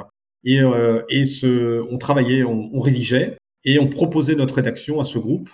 et, 0.44 0.60
euh, 0.60 1.04
et 1.10 1.26
ce, 1.26 1.82
on 1.92 1.98
travaillait, 1.98 2.44
on, 2.44 2.70
on, 2.74 2.80
rédigeait 2.80 3.38
et 3.64 3.80
on 3.80 3.88
proposait 3.88 4.36
notre 4.36 4.56
rédaction 4.56 5.00
à 5.00 5.06
ce 5.06 5.20
groupe. 5.20 5.50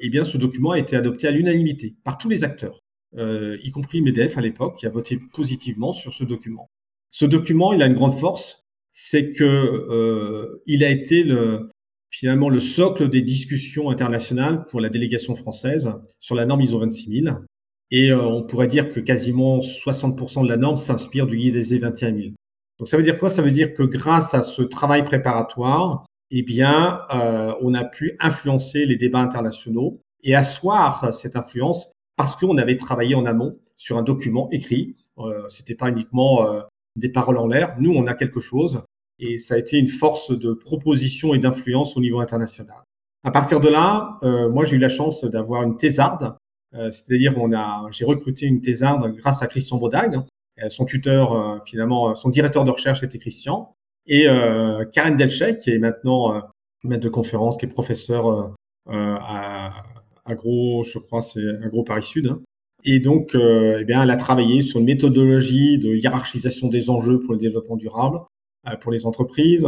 Eh 0.00 0.10
bien, 0.10 0.24
ce 0.24 0.36
document 0.36 0.72
a 0.72 0.78
été 0.78 0.96
adopté 0.96 1.26
à 1.26 1.30
l'unanimité 1.30 1.94
par 2.04 2.18
tous 2.18 2.28
les 2.28 2.44
acteurs, 2.44 2.80
euh, 3.16 3.56
y 3.62 3.70
compris 3.70 4.02
MEDEF 4.02 4.36
à 4.36 4.40
l'époque, 4.40 4.76
qui 4.78 4.86
a 4.86 4.90
voté 4.90 5.18
positivement 5.32 5.92
sur 5.92 6.12
ce 6.12 6.24
document. 6.24 6.68
Ce 7.10 7.24
document, 7.24 7.72
il 7.72 7.82
a 7.82 7.86
une 7.86 7.94
grande 7.94 8.18
force, 8.18 8.66
c'est 8.92 9.32
que 9.32 9.44
euh, 9.44 10.62
il 10.66 10.84
a 10.84 10.90
été 10.90 11.22
le, 11.22 11.68
finalement 12.10 12.48
le 12.48 12.60
socle 12.60 13.08
des 13.08 13.22
discussions 13.22 13.90
internationales 13.90 14.64
pour 14.70 14.80
la 14.80 14.88
délégation 14.88 15.34
française 15.34 15.90
sur 16.18 16.34
la 16.34 16.44
norme 16.46 16.62
ISO 16.62 16.78
26000. 16.78 17.36
Et 17.90 18.10
euh, 18.10 18.22
on 18.22 18.42
pourrait 18.42 18.68
dire 18.68 18.90
que 18.90 19.00
quasiment 19.00 19.60
60% 19.60 20.42
de 20.42 20.48
la 20.48 20.56
norme 20.56 20.76
s'inspire 20.76 21.26
du 21.26 21.36
guide 21.36 21.54
des 21.54 21.74
21000. 21.74 22.34
Donc 22.78 22.88
ça 22.88 22.96
veut 22.96 23.02
dire 23.02 23.18
quoi? 23.18 23.28
Ça 23.28 23.42
veut 23.42 23.50
dire 23.50 23.72
que 23.74 23.82
grâce 23.82 24.34
à 24.34 24.42
ce 24.42 24.62
travail 24.62 25.04
préparatoire, 25.04 26.04
eh 26.30 26.42
bien, 26.42 27.02
euh, 27.14 27.54
on 27.60 27.74
a 27.74 27.84
pu 27.84 28.16
influencer 28.20 28.84
les 28.84 28.96
débats 28.96 29.20
internationaux 29.20 30.00
et 30.22 30.34
asseoir 30.34 31.14
cette 31.14 31.36
influence 31.36 31.92
parce 32.16 32.36
qu'on 32.36 32.58
avait 32.58 32.76
travaillé 32.76 33.14
en 33.14 33.26
amont 33.26 33.58
sur 33.76 33.96
un 33.96 34.02
document 34.02 34.48
écrit. 34.50 34.96
Euh, 35.18 35.48
C'était 35.48 35.74
pas 35.74 35.88
uniquement 35.88 36.46
euh, 36.46 36.62
des 36.96 37.08
paroles 37.08 37.38
en 37.38 37.46
l'air. 37.46 37.76
Nous, 37.78 37.92
on 37.92 38.06
a 38.06 38.14
quelque 38.14 38.40
chose 38.40 38.82
et 39.18 39.38
ça 39.38 39.54
a 39.54 39.58
été 39.58 39.78
une 39.78 39.88
force 39.88 40.36
de 40.36 40.52
proposition 40.52 41.32
et 41.32 41.38
d'influence 41.38 41.96
au 41.96 42.00
niveau 42.00 42.20
international. 42.20 42.82
À 43.24 43.30
partir 43.30 43.60
de 43.60 43.68
là, 43.68 44.18
moi 44.22 44.64
j'ai 44.64 44.76
eu 44.76 44.78
la 44.78 44.90
chance 44.90 45.24
d'avoir 45.24 45.62
une 45.62 45.76
thésarde, 45.78 46.36
c'est-à-dire 46.72 47.34
on 47.38 47.52
a, 47.52 47.86
j'ai 47.90 48.04
recruté 48.04 48.46
une 48.46 48.60
thésarde 48.60 49.16
grâce 49.16 49.42
à 49.42 49.46
Christian 49.48 49.78
Baudag. 49.78 50.22
Son 50.68 50.84
tuteur, 50.86 51.62
finalement, 51.66 52.14
son 52.14 52.30
directeur 52.30 52.64
de 52.64 52.70
recherche 52.70 53.02
était 53.02 53.18
Christian. 53.18 53.74
Et 54.06 54.26
Karen 54.92 55.16
Delchek, 55.16 55.58
qui 55.58 55.70
est 55.70 55.78
maintenant 55.78 56.42
maître 56.82 57.02
de 57.02 57.08
conférence, 57.08 57.56
qui 57.56 57.66
est 57.66 57.68
professeur 57.68 58.54
à 58.86 59.82
Agro, 60.24 60.82
je 60.84 60.98
crois, 60.98 61.22
c'est 61.22 61.46
Agro 61.62 61.84
Paris 61.84 62.02
Sud. 62.02 62.28
Hein. 62.28 62.40
Et 62.84 63.00
donc, 63.00 63.34
euh, 63.34 63.78
eh 63.80 63.84
bien, 63.84 64.02
elle 64.02 64.10
a 64.10 64.16
travaillé 64.16 64.62
sur 64.62 64.80
une 64.80 64.86
méthodologie 64.86 65.78
de 65.78 65.94
hiérarchisation 65.94 66.68
des 66.68 66.90
enjeux 66.90 67.20
pour 67.20 67.32
le 67.32 67.38
développement 67.38 67.76
durable 67.76 68.20
euh, 68.68 68.76
pour 68.76 68.92
les 68.92 69.06
entreprises. 69.06 69.66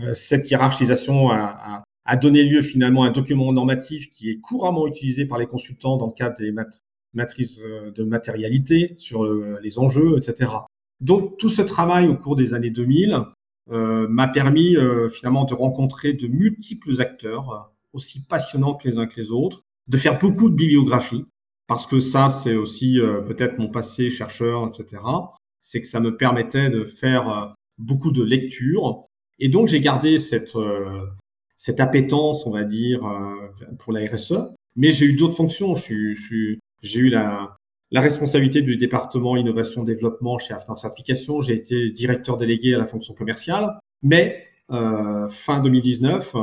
Euh, 0.00 0.14
cette 0.14 0.50
hiérarchisation 0.50 1.30
a, 1.30 1.82
donné 2.20 2.42
lieu 2.42 2.60
finalement 2.60 3.04
à 3.04 3.08
un 3.08 3.12
document 3.12 3.52
normatif 3.52 4.10
qui 4.10 4.30
est 4.30 4.40
couramment 4.40 4.86
utilisé 4.88 5.26
par 5.26 5.38
les 5.38 5.46
consultants 5.46 5.96
dans 5.96 6.06
le 6.06 6.12
cadre 6.12 6.34
des 6.36 6.50
matrices 7.14 7.58
de 7.58 8.04
matérialité 8.04 8.94
sur 8.96 9.24
les 9.24 9.78
enjeux, 9.78 10.16
etc. 10.16 10.52
Donc, 11.00 11.38
tout 11.38 11.48
ce 11.48 11.62
travail 11.62 12.06
au 12.08 12.16
cours 12.16 12.36
des 12.36 12.54
années 12.54 12.70
2000 12.70 13.18
m'a 13.68 14.28
permis 14.28 14.76
finalement 15.12 15.44
de 15.44 15.54
rencontrer 15.54 16.12
de 16.12 16.26
multiples 16.28 17.00
acteurs, 17.00 17.72
aussi 17.92 18.22
passionnants 18.22 18.74
que 18.74 18.88
les 18.88 18.98
uns 18.98 19.06
que 19.06 19.20
les 19.20 19.30
autres, 19.30 19.62
de 19.88 19.96
faire 19.96 20.18
beaucoup 20.18 20.48
de 20.48 20.54
bibliographie, 20.54 21.24
parce 21.70 21.86
que 21.86 22.00
ça, 22.00 22.30
c'est 22.30 22.56
aussi 22.56 23.00
euh, 23.00 23.20
peut-être 23.20 23.58
mon 23.58 23.68
passé 23.68 24.10
chercheur, 24.10 24.66
etc. 24.66 25.00
C'est 25.60 25.80
que 25.80 25.86
ça 25.86 26.00
me 26.00 26.16
permettait 26.16 26.68
de 26.68 26.84
faire 26.84 27.28
euh, 27.28 27.46
beaucoup 27.78 28.10
de 28.10 28.24
lectures. 28.24 29.04
Et 29.38 29.48
donc, 29.48 29.68
j'ai 29.68 29.80
gardé 29.80 30.18
cette, 30.18 30.56
euh, 30.56 31.06
cette 31.56 31.78
appétence, 31.78 32.44
on 32.44 32.50
va 32.50 32.64
dire, 32.64 33.02
pour 33.78 33.92
la 33.92 34.00
RSE. 34.10 34.48
Mais 34.74 34.90
j'ai 34.90 35.06
eu 35.06 35.12
d'autres 35.12 35.36
fonctions. 35.36 35.74
J'ai 36.82 37.00
eu 37.00 37.08
la, 37.08 37.56
la 37.90 38.00
responsabilité 38.00 38.62
du 38.62 38.76
département 38.76 39.36
innovation-développement 39.36 40.38
chez 40.38 40.54
After 40.54 40.72
Certification. 40.76 41.40
J'ai 41.40 41.54
été 41.54 41.90
directeur 41.90 42.36
délégué 42.36 42.74
à 42.74 42.78
la 42.78 42.86
fonction 42.86 43.14
commerciale. 43.14 43.78
Mais 44.02 44.46
fin 45.28 45.60
2019, 45.60 46.36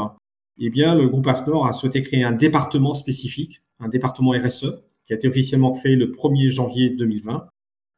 eh 0.60 0.70
bien, 0.70 0.96
le 0.96 1.08
groupe 1.08 1.28
AFNOR 1.28 1.68
a 1.68 1.74
souhaité 1.74 2.02
créer 2.02 2.24
un 2.24 2.32
département 2.32 2.94
spécifique, 2.94 3.62
un 3.80 3.90
département 3.90 4.32
RSE, 4.32 4.82
qui 5.06 5.14
a 5.14 5.16
été 5.16 5.28
officiellement 5.28 5.72
créé 5.72 5.96
le 5.96 6.12
1er 6.12 6.50
janvier 6.50 6.90
2020, 6.90 7.48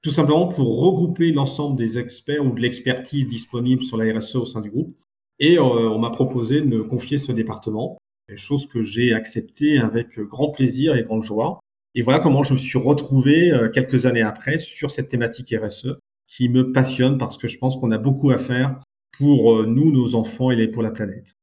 tout 0.01 0.09
simplement 0.11 0.47
pour 0.47 0.81
regrouper 0.81 1.31
l'ensemble 1.31 1.77
des 1.77 1.97
experts 1.97 2.45
ou 2.45 2.51
de 2.51 2.61
l'expertise 2.61 3.27
disponible 3.27 3.83
sur 3.83 3.97
la 3.97 4.13
RSE 4.13 4.35
au 4.35 4.45
sein 4.45 4.61
du 4.61 4.69
groupe. 4.69 4.95
Et 5.39 5.57
euh, 5.57 5.61
on 5.61 5.99
m'a 5.99 6.09
proposé 6.09 6.61
de 6.61 6.65
me 6.65 6.83
confier 6.83 7.17
ce 7.17 7.31
département, 7.31 7.97
chose 8.35 8.67
que 8.67 8.83
j'ai 8.83 9.13
acceptée 9.13 9.79
avec 9.79 10.19
grand 10.19 10.51
plaisir 10.51 10.95
et 10.95 11.03
grande 11.03 11.23
joie. 11.23 11.59
Et 11.95 12.01
voilà 12.01 12.19
comment 12.19 12.43
je 12.43 12.53
me 12.53 12.57
suis 12.57 12.77
retrouvé 12.77 13.51
euh, 13.51 13.69
quelques 13.69 14.05
années 14.05 14.21
après 14.21 14.59
sur 14.59 14.91
cette 14.91 15.09
thématique 15.09 15.53
RSE 15.53 15.97
qui 16.27 16.47
me 16.47 16.71
passionne 16.71 17.17
parce 17.17 17.37
que 17.37 17.47
je 17.47 17.57
pense 17.57 17.75
qu'on 17.75 17.91
a 17.91 17.97
beaucoup 17.97 18.31
à 18.31 18.37
faire 18.37 18.79
pour 19.17 19.53
euh, 19.53 19.65
nous, 19.65 19.91
nos 19.91 20.15
enfants 20.15 20.51
et 20.51 20.67
pour 20.67 20.83
la 20.83 20.91
planète. 20.91 21.33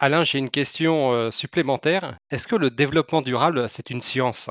Alain, 0.00 0.24
j'ai 0.24 0.38
une 0.38 0.50
question 0.50 1.12
euh, 1.12 1.30
supplémentaire. 1.30 2.18
Est-ce 2.30 2.48
que 2.48 2.56
le 2.56 2.70
développement 2.70 3.22
durable, 3.22 3.68
c'est 3.68 3.90
une 3.90 4.00
science? 4.00 4.50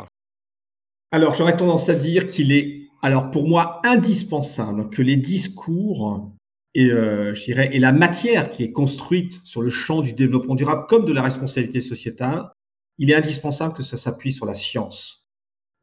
Alors, 1.12 1.34
j'aurais 1.34 1.58
tendance 1.58 1.90
à 1.90 1.94
dire 1.94 2.26
qu'il 2.28 2.54
est, 2.54 2.88
alors 3.02 3.32
pour 3.32 3.50
moi, 3.50 3.82
indispensable 3.84 4.90
que 4.90 5.02
les 5.02 5.18
discours 5.18 6.32
et, 6.74 6.90
euh, 6.90 7.34
et 7.48 7.80
la 7.80 7.92
matière 7.92 8.50
qui 8.50 8.64
est 8.64 8.72
construite 8.72 9.42
sur 9.44 9.62
le 9.62 9.70
champ 9.70 10.02
du 10.02 10.14
développement 10.14 10.56
durable 10.56 10.86
comme 10.88 11.04
de 11.04 11.12
la 11.12 11.22
responsabilité 11.22 11.82
sociétale, 11.82 12.50
il 12.98 13.12
est 13.12 13.16
indispensable 13.16 13.74
que 13.74 13.84
ça 13.84 13.98
s'appuie 13.98 14.32
sur 14.32 14.46
la 14.46 14.56
science. 14.56 15.22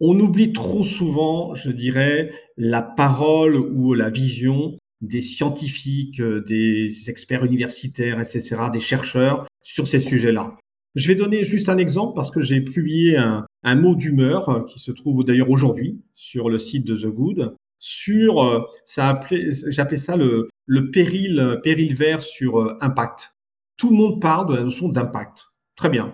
On 0.00 0.18
oublie 0.20 0.52
trop 0.52 0.84
souvent, 0.84 1.54
je 1.54 1.70
dirais, 1.70 2.30
la 2.56 2.82
parole 2.82 3.56
ou 3.56 3.94
la 3.94 4.10
vision 4.10 4.78
des 5.00 5.20
scientifiques, 5.20 6.20
euh, 6.20 6.40
des 6.40 7.10
experts 7.10 7.44
universitaires, 7.44 8.20
etc., 8.20 8.56
des 8.72 8.80
chercheurs 8.80 9.46
sur 9.62 9.86
ces 9.86 10.00
sujets-là. 10.00 10.56
Je 10.94 11.08
vais 11.08 11.14
donner 11.14 11.44
juste 11.44 11.68
un 11.68 11.78
exemple 11.78 12.14
parce 12.14 12.30
que 12.30 12.42
j'ai 12.42 12.60
publié 12.60 13.16
un, 13.16 13.46
mot 13.74 13.94
d'humeur 13.94 14.48
euh, 14.48 14.64
qui 14.64 14.78
se 14.78 14.90
trouve 14.90 15.24
d'ailleurs 15.24 15.50
aujourd'hui 15.50 16.00
sur 16.14 16.48
le 16.48 16.58
site 16.58 16.84
de 16.84 16.96
The 16.96 17.06
Good 17.06 17.54
sur, 17.80 18.42
euh, 18.42 18.62
ça 18.84 19.20
j'appelais 19.68 19.96
ça 19.96 20.16
le, 20.16 20.48
le 20.66 20.90
péril, 20.90 21.60
péril 21.62 21.94
vert 21.94 22.22
sur 22.22 22.76
impact. 22.80 23.36
Tout 23.76 23.90
le 23.90 23.96
monde 23.96 24.20
parle 24.20 24.48
de 24.48 24.56
la 24.56 24.64
notion 24.64 24.88
d'impact. 24.88 25.46
Très 25.76 25.88
bien. 25.88 26.12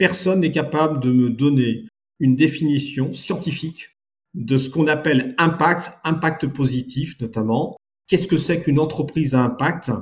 Personne 0.00 0.40
n'est 0.40 0.50
capable 0.50 0.98
de 1.00 1.12
me 1.12 1.28
donner 1.28 1.84
une 2.20 2.34
définition 2.34 3.12
scientifique 3.12 3.90
de 4.32 4.56
ce 4.56 4.70
qu'on 4.70 4.86
appelle 4.86 5.34
impact, 5.36 5.92
impact 6.04 6.46
positif 6.46 7.20
notamment, 7.20 7.76
qu'est-ce 8.06 8.26
que 8.26 8.38
c'est 8.38 8.62
qu'une 8.62 8.78
entreprise 8.78 9.34
à 9.34 9.42
impact? 9.42 9.92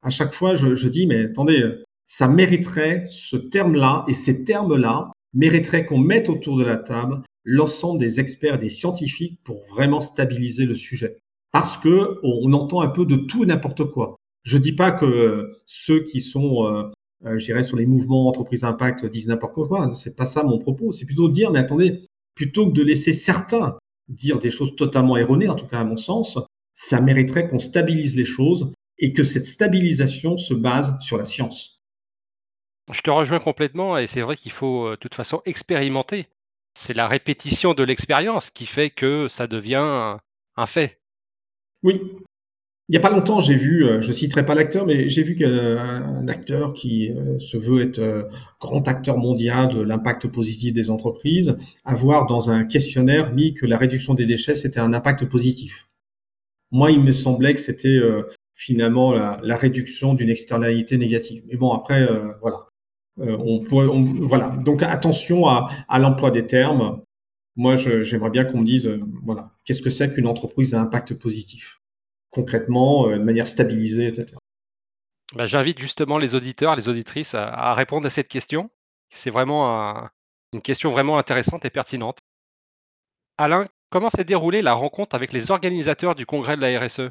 À 0.00 0.08
chaque 0.08 0.32
fois, 0.32 0.54
je, 0.54 0.88
dis, 0.88 1.06
mais 1.06 1.24
attendez, 1.24 1.70
ça 2.06 2.28
mériterait 2.28 3.04
ce 3.06 3.36
terme-là 3.36 4.06
et 4.08 4.14
ces 4.14 4.42
termes-là 4.42 5.12
mériteraient 5.34 5.84
qu'on 5.84 5.98
mette 5.98 6.30
autour 6.30 6.56
de 6.56 6.64
la 6.64 6.78
table 6.78 7.20
l'ensemble 7.44 8.00
des 8.00 8.20
experts, 8.20 8.58
des 8.58 8.70
scientifiques 8.70 9.38
pour 9.44 9.62
vraiment 9.66 10.00
stabiliser 10.00 10.64
le 10.64 10.74
sujet. 10.74 11.18
Parce 11.50 11.76
que 11.76 12.18
on 12.22 12.54
entend 12.54 12.80
un 12.80 12.88
peu 12.88 13.04
de 13.04 13.16
tout 13.16 13.42
et 13.42 13.46
n'importe 13.46 13.84
quoi. 13.84 14.16
Je 14.44 14.56
dis 14.56 14.72
pas 14.72 14.92
que 14.92 15.52
ceux 15.66 16.02
qui 16.04 16.22
sont, 16.22 16.64
euh, 16.64 16.84
je 17.24 17.44
dirais, 17.44 17.62
sur 17.62 17.76
les 17.76 17.86
mouvements 17.86 18.28
entreprise 18.28 18.64
impact 18.64 19.06
disent 19.06 19.28
n'importe 19.28 19.54
quoi. 19.54 19.90
C'est 19.94 20.16
pas 20.16 20.26
ça 20.26 20.42
mon 20.42 20.58
propos. 20.58 20.92
C'est 20.92 21.06
plutôt 21.06 21.28
de 21.28 21.32
dire, 21.32 21.50
mais 21.50 21.58
attendez, 21.58 22.00
plutôt 22.34 22.66
que 22.66 22.72
de 22.72 22.82
laisser 22.82 23.12
certains 23.12 23.76
dire 24.08 24.38
des 24.38 24.50
choses 24.50 24.74
totalement 24.76 25.16
erronées, 25.16 25.48
en 25.48 25.54
tout 25.54 25.66
cas 25.66 25.80
à 25.80 25.84
mon 25.84 25.96
sens, 25.96 26.38
ça 26.74 27.00
mériterait 27.00 27.48
qu'on 27.48 27.58
stabilise 27.58 28.16
les 28.16 28.24
choses 28.24 28.72
et 28.98 29.12
que 29.12 29.22
cette 29.22 29.46
stabilisation 29.46 30.36
se 30.36 30.54
base 30.54 30.96
sur 31.00 31.18
la 31.18 31.24
science. 31.24 31.82
Je 32.92 33.00
te 33.00 33.10
rejoins 33.10 33.38
complètement 33.38 33.96
et 33.96 34.06
c'est 34.06 34.22
vrai 34.22 34.36
qu'il 34.36 34.52
faut 34.52 34.86
euh, 34.86 34.90
de 34.92 34.96
toute 34.96 35.14
façon 35.14 35.40
expérimenter. 35.44 36.26
C'est 36.74 36.94
la 36.94 37.08
répétition 37.08 37.74
de 37.74 37.82
l'expérience 37.82 38.50
qui 38.50 38.66
fait 38.66 38.90
que 38.90 39.28
ça 39.28 39.46
devient 39.46 40.16
un 40.56 40.66
fait. 40.66 41.00
Oui. 41.82 42.00
Il 42.92 42.96
n'y 42.96 42.98
a 42.98 43.08
pas 43.08 43.10
longtemps, 43.10 43.40
j'ai 43.40 43.54
vu, 43.54 43.86
euh, 43.86 44.02
je 44.02 44.08
ne 44.08 44.12
citerai 44.12 44.44
pas 44.44 44.54
l'acteur, 44.54 44.84
mais 44.84 45.08
j'ai 45.08 45.22
vu 45.22 45.34
qu'un 45.34 46.28
acteur 46.28 46.74
qui 46.74 47.10
euh, 47.10 47.38
se 47.38 47.56
veut 47.56 47.80
être 47.80 48.28
grand 48.60 48.86
acteur 48.86 49.16
mondial 49.16 49.70
de 49.70 49.80
l'impact 49.80 50.28
positif 50.28 50.74
des 50.74 50.90
entreprises, 50.90 51.56
avoir 51.86 52.26
dans 52.26 52.50
un 52.50 52.64
questionnaire 52.64 53.32
mis 53.32 53.54
que 53.54 53.64
la 53.64 53.78
réduction 53.78 54.12
des 54.12 54.26
déchets, 54.26 54.54
c'était 54.56 54.80
un 54.80 54.92
impact 54.92 55.24
positif. 55.24 55.88
Moi, 56.72 56.90
il 56.90 57.02
me 57.04 57.12
semblait 57.12 57.54
que 57.54 57.60
c'était 57.60 57.88
euh, 57.88 58.22
finalement 58.54 59.12
la, 59.12 59.56
réduction 59.56 60.14
d'une 60.14 60.30
externalité 60.30 60.96
négative. 60.96 61.44
Mais 61.46 61.56
bon, 61.56 61.72
après, 61.72 62.02
euh, 62.02 62.32
voilà. 62.40 62.66
Euh, 63.20 63.36
on 63.38 63.60
pourrait, 63.60 63.86
voilà. 64.20 64.56
Donc 64.64 64.82
attention 64.82 65.46
à, 65.46 65.68
l'emploi 65.98 66.30
des 66.30 66.46
termes. 66.46 67.02
Moi, 67.56 67.76
j'aimerais 67.76 68.30
bien 68.30 68.44
qu'on 68.44 68.60
me 68.60 68.64
dise, 68.64 68.90
voilà, 69.22 69.52
qu'est-ce 69.64 69.82
que 69.82 69.90
c'est 69.90 70.10
qu'une 70.10 70.26
entreprise 70.26 70.72
à 70.72 70.80
impact 70.80 71.14
positif? 71.14 71.81
Concrètement, 72.32 73.08
de 73.08 73.18
manière 73.18 73.46
stabilisée, 73.46 74.08
etc. 74.08 74.34
Bah, 75.34 75.46
j'invite 75.46 75.78
justement 75.78 76.18
les 76.18 76.34
auditeurs, 76.34 76.74
les 76.74 76.88
auditrices 76.88 77.34
à, 77.34 77.74
répondre 77.74 78.06
à 78.06 78.10
cette 78.10 78.28
question. 78.28 78.68
C'est 79.10 79.30
vraiment 79.30 80.10
une 80.52 80.62
question 80.62 80.90
vraiment 80.90 81.18
intéressante 81.18 81.64
et 81.64 81.70
pertinente. 81.70 82.18
Alain, 83.38 83.64
Comment 83.92 84.08
s'est 84.08 84.24
déroulée 84.24 84.62
la 84.62 84.72
rencontre 84.72 85.14
avec 85.14 85.34
les 85.34 85.50
organisateurs 85.50 86.14
du 86.14 86.24
congrès 86.24 86.56
de 86.56 86.62
la 86.62 86.80
RSE 86.80 87.10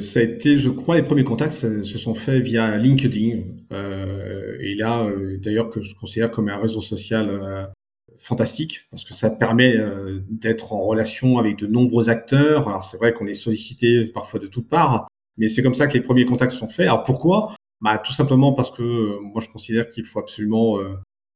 ça 0.00 0.20
a 0.20 0.22
été, 0.22 0.58
je 0.58 0.70
crois, 0.70 0.94
les 0.94 1.02
premiers 1.02 1.24
contacts 1.24 1.50
se 1.50 1.82
sont 1.82 2.14
faits 2.14 2.40
via 2.40 2.76
LinkedIn. 2.76 3.42
Euh, 3.72 4.56
et 4.60 4.76
là, 4.76 5.02
euh, 5.02 5.38
d'ailleurs, 5.38 5.70
que 5.70 5.80
je 5.80 5.92
considère 5.96 6.30
comme 6.30 6.48
un 6.48 6.56
réseau 6.56 6.80
social 6.80 7.28
euh, 7.28 7.66
fantastique, 8.18 8.86
parce 8.90 9.04
que 9.04 9.14
ça 9.14 9.30
permet 9.30 9.76
d'être 10.28 10.72
en 10.72 10.82
relation 10.82 11.38
avec 11.38 11.56
de 11.56 11.66
nombreux 11.66 12.08
acteurs. 12.08 12.68
Alors, 12.68 12.84
c'est 12.84 12.96
vrai 12.96 13.12
qu'on 13.12 13.26
est 13.26 13.34
sollicité 13.34 14.06
parfois 14.06 14.40
de 14.40 14.46
toutes 14.46 14.68
parts, 14.68 15.08
mais 15.36 15.48
c'est 15.48 15.62
comme 15.62 15.74
ça 15.74 15.86
que 15.86 15.94
les 15.94 16.02
premiers 16.02 16.24
contacts 16.24 16.52
sont 16.52 16.68
faits. 16.68 16.86
Alors, 16.86 17.04
pourquoi? 17.04 17.54
Bah, 17.80 17.98
Tout 17.98 18.12
simplement 18.12 18.52
parce 18.52 18.70
que 18.70 19.18
moi, 19.20 19.40
je 19.40 19.48
considère 19.48 19.88
qu'il 19.88 20.04
faut 20.04 20.18
absolument, 20.18 20.78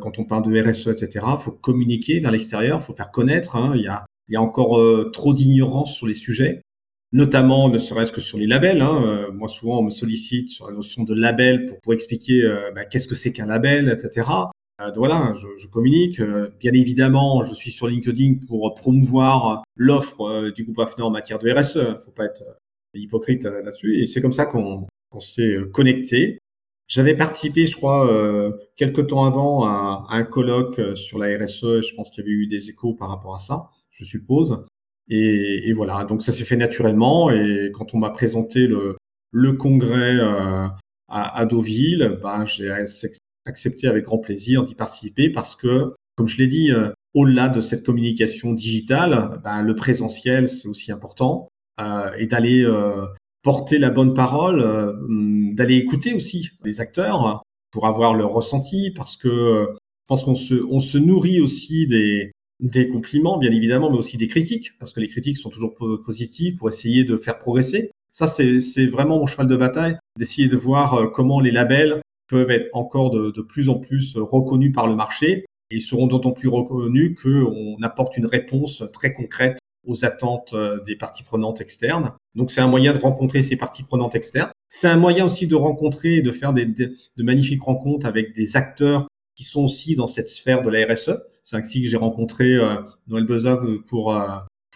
quand 0.03 0.19
on 0.19 0.25
parle 0.25 0.43
de 0.43 0.61
RSE, 0.61 0.89
etc., 0.89 1.25
il 1.29 1.41
faut 1.41 1.53
communiquer 1.53 2.21
vers 2.21 2.33
l'extérieur, 2.33 2.79
il 2.81 2.85
faut 2.85 2.95
faire 2.95 3.11
connaître. 3.11 3.57
Hein. 3.57 3.73
Il 3.77 3.83
y 3.83 4.37
a 4.37 4.43
encore 4.43 4.79
euh, 4.79 5.11
trop 5.13 5.33
d'ignorance 5.33 5.95
sur 5.95 6.07
les 6.07 6.15
sujets, 6.15 6.63
notamment 7.13 7.69
ne 7.69 7.79
serait-ce 7.79 8.13
que 8.13 8.21
sur 8.21 8.39
les 8.39 8.47
labels. 8.47 8.81
Hein. 8.81 9.03
Euh, 9.05 9.33
moi, 9.33 9.49
souvent, 9.49 9.79
on 9.79 9.83
me 9.83 9.91
sollicite 9.91 10.51
sur 10.51 10.67
la 10.67 10.73
notion 10.73 11.05
de 11.05 11.15
label 11.15 11.79
pour, 11.83 11.95
expliquer 11.95 12.43
euh, 12.43 12.71
bah, 12.75 12.85
qu'est-ce 12.85 13.09
que 13.09 13.15
c'est 13.15 13.33
qu'un 13.33 13.47
label, 13.47 13.89
etc. 13.89 14.29
Donc 14.89 14.99
voilà, 14.99 15.33
je, 15.35 15.67
communique. 15.67 16.21
Bien 16.61 16.73
évidemment, 16.73 17.43
je 17.43 17.55
suis 17.55 17.71
sur 17.71 17.87
LinkedIn 17.87 18.47
pour 18.47 18.75
promouvoir 18.75 19.63
l'offre 19.77 20.51
du 20.51 20.65
groupe 20.65 20.81
AFNOR 20.81 21.09
en 21.09 21.11
matière 21.11 21.39
de 21.39 21.51
RSE. 21.51 21.77
Il 21.77 21.93
ne 21.93 21.99
faut 21.99 22.11
pas 22.11 22.25
être 22.25 22.43
hypocrite 22.95 23.45
là-dessus. 23.45 24.01
Et 24.01 24.07
c'est 24.07 24.21
comme 24.21 24.33
ça 24.33 24.47
qu'on 24.47 24.87
s'est 25.21 25.57
connecté. 25.73 26.39
J'avais 26.93 27.17
participé, 27.17 27.67
je 27.67 27.75
crois, 27.75 28.07
euh, 28.13 28.53
quelques 28.77 29.07
temps 29.07 29.25
avant 29.25 29.65
à, 29.65 30.07
un 30.11 30.25
colloque 30.25 30.79
euh, 30.79 30.95
sur 30.95 31.19
la 31.19 31.39
RSE. 31.39 31.81
Je 31.81 31.95
pense 31.95 32.11
qu'il 32.11 32.23
y 32.23 32.27
avait 32.27 32.35
eu 32.35 32.47
des 32.47 32.69
échos 32.69 32.93
par 32.93 33.09
rapport 33.09 33.35
à 33.35 33.39
ça, 33.39 33.71
je 33.91 34.05
suppose. 34.05 34.67
Et, 35.09 35.73
voilà, 35.73 36.05
donc 36.05 36.21
ça 36.21 36.33
s'est 36.33 36.45
fait 36.45 36.57
naturellement. 36.57 37.31
Et 37.31 37.71
quand 37.73 37.95
on 37.95 37.99
m'a 37.99 38.11
présenté 38.11 38.67
le, 38.67 39.53
congrès 39.55 40.17
euh, 40.17 40.67
à, 41.09 41.47
Deauville, 41.47 42.19
ben, 42.23 42.45
j'ai 42.45 42.71
accepté 43.45 43.87
avec 43.89 44.05
grand 44.05 44.19
plaisir 44.19 44.65
d'y 44.65 44.75
participer 44.75 45.29
parce 45.31 45.57
que, 45.57 45.95
comme 46.17 46.29
je 46.29 46.39
l'ai 46.39 46.47
dit, 46.47 46.71
au-delà 47.15 47.49
de 47.49 47.61
cette 47.61 47.85
communication 47.85 48.53
digitale, 48.53 49.41
ben, 49.43 49.63
le 49.63 49.75
présentiel, 49.75 50.49
c'est 50.49 50.69
aussi 50.69 50.93
important. 50.93 51.49
et 52.19 52.27
d'aller 52.27 52.65
porter 53.43 53.79
la 53.79 53.91
bonne 53.91 54.15
parole, 54.15 54.61
euh, 54.61 54.93
hum, 54.93 55.55
d'aller 55.55 55.77
écouter 55.77 56.15
aussi 56.15 56.51
les 56.65 56.81
acteurs 56.81 57.43
pour 57.71 57.87
avoir 57.87 58.15
leur 58.15 58.31
ressenti, 58.31 58.93
parce 58.95 59.17
que 59.17 59.29
euh, 59.29 59.67
je 59.73 60.07
pense 60.07 60.25
qu'on 60.25 60.35
se, 60.35 60.55
on 60.71 60.81
se 60.81 60.99
nourrit 60.99 61.41
aussi 61.41 61.87
des, 61.87 62.33
des 62.61 62.89
compliments, 62.89 63.39
bien 63.39 63.51
évidemment, 63.51 63.91
mais 63.91 63.99
aussi 63.99 64.17
des 64.17 64.29
critiques, 64.29 64.79
parce 64.79 64.93
que 64.93 65.01
les 65.01 65.09
critiques 65.09 65.37
sont 65.37 65.51
toujours 65.51 65.75
positives 66.05 66.57
pour 66.57 66.69
essayer 66.69 67.05
de 67.05 67.17
faire 67.17 67.39
progresser. 67.39 67.91
Ça, 68.13 68.27
c'est 68.27 68.87
vraiment 68.87 69.19
mon 69.19 69.27
cheval 69.27 69.49
de 69.49 69.57
bataille, 69.57 69.97
d'essayer 70.19 70.47
de 70.47 70.57
voir 70.57 70.95
euh, 70.95 71.07
comment 71.07 71.41
les 71.41 71.51
labels 71.51 72.03
peuvent 72.33 72.51
être 72.51 72.71
encore 72.73 73.11
de, 73.11 73.43
plus 73.43 73.69
en 73.69 73.79
plus 73.79 74.17
reconnus 74.17 74.73
par 74.73 74.87
le 74.87 74.97
marché 74.97 75.45
et 75.71 75.81
seront 75.81 76.07
d'autant 76.07 76.33
plus 76.33 76.49
reconnus 76.49 77.21
qu'on 77.23 77.77
apporte 77.83 78.17
une 78.17 78.25
réponse 78.25 78.83
très 78.91 79.13
concrète 79.13 79.59
aux 79.87 80.07
attentes 80.07 80.55
euh, 80.55 80.83
des 80.85 80.97
parties 80.97 81.25
prenantes 81.25 81.61
externes. 81.61 82.13
Donc 82.35 82.51
c'est 82.51 82.63
un 82.63 82.69
moyen 82.69 82.95
de 82.95 82.99
rencontrer 82.99 83.43
ces 83.43 83.57
parties 83.57 83.83
prenantes 83.83 84.15
externes. 84.15 84.51
C'est 84.71 84.89
un 84.89 84.97
moyen 84.97 85.27
aussi 85.27 85.47
de 85.47 85.55
rencontrer 85.57 86.17
et 86.17 86.23
de 86.23 86.33
faire 86.33 86.55
des, 86.55 86.65
de, 86.65 86.95
magnifiques 87.19 87.63
rencontres 87.63 88.07
avec 88.07 88.35
des 88.35 88.57
acteurs 88.57 89.09
qui 89.35 89.45
sont 89.45 89.65
aussi 89.65 89.95
dans 89.95 90.07
cette 90.07 90.29
sphère 90.29 90.63
de 90.63 90.71
la 90.71 90.87
RSE. 90.87 91.19
C'est 91.43 91.57
ainsi 91.57 91.83
que 91.83 91.89
j'ai 91.89 91.99
rencontré 91.99 92.55
euh, 92.55 92.77
Noël 93.09 93.27
Beza 93.27 93.61
pour, 93.89 94.17
euh, 94.17 94.29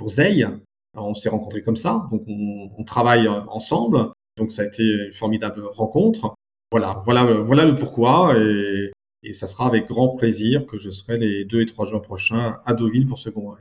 Zeil. 0.07 0.47
on 0.95 1.14
s'est 1.14 1.31
rencontrés 1.31 1.62
comme 1.62 1.77
ça, 1.77 2.07
donc 2.11 2.23
on, 2.27 2.71
on, 2.77 2.85
travaille 2.85 3.27
ensemble. 3.29 4.11
Donc 4.37 4.53
ça 4.53 4.61
a 4.61 4.66
été 4.66 5.07
une 5.07 5.12
formidable 5.14 5.62
rencontre. 5.62 6.35
Voilà, 6.70 7.02
voilà, 7.05 7.24
voilà 7.24 7.64
le 7.64 7.74
pourquoi. 7.74 8.35
Et, 8.38 8.90
et 9.22 9.33
ça 9.33 9.46
sera 9.46 9.66
avec 9.66 9.87
grand 9.87 10.11
plaisir 10.16 10.66
que 10.66 10.79
je 10.79 10.90
serai 10.90 11.18
les 11.18 11.44
2 11.44 11.62
et 11.62 11.66
3 11.66 11.87
juin 11.87 12.00
prochains 12.00 12.61
à 12.64 12.74
Deauville 12.74 13.07
pour 13.07 13.18
ce 13.18 13.31
congrès. 13.31 13.61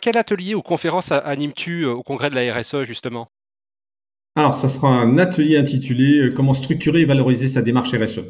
Quel 0.00 0.18
atelier 0.18 0.54
ou 0.54 0.60
conférence 0.60 1.12
animes-tu 1.12 1.84
euh, 1.84 1.92
au 1.92 2.02
congrès 2.02 2.28
de 2.28 2.34
la 2.34 2.54
RSE 2.54 2.82
justement? 2.82 3.28
Alors, 4.36 4.54
ça 4.54 4.68
sera 4.68 4.88
un 4.88 5.16
atelier 5.16 5.56
intitulé 5.56 6.18
euh, 6.18 6.30
Comment 6.30 6.54
structurer 6.54 7.02
et 7.02 7.04
valoriser 7.04 7.48
sa 7.48 7.62
démarche 7.62 7.94
RSE. 7.94 8.20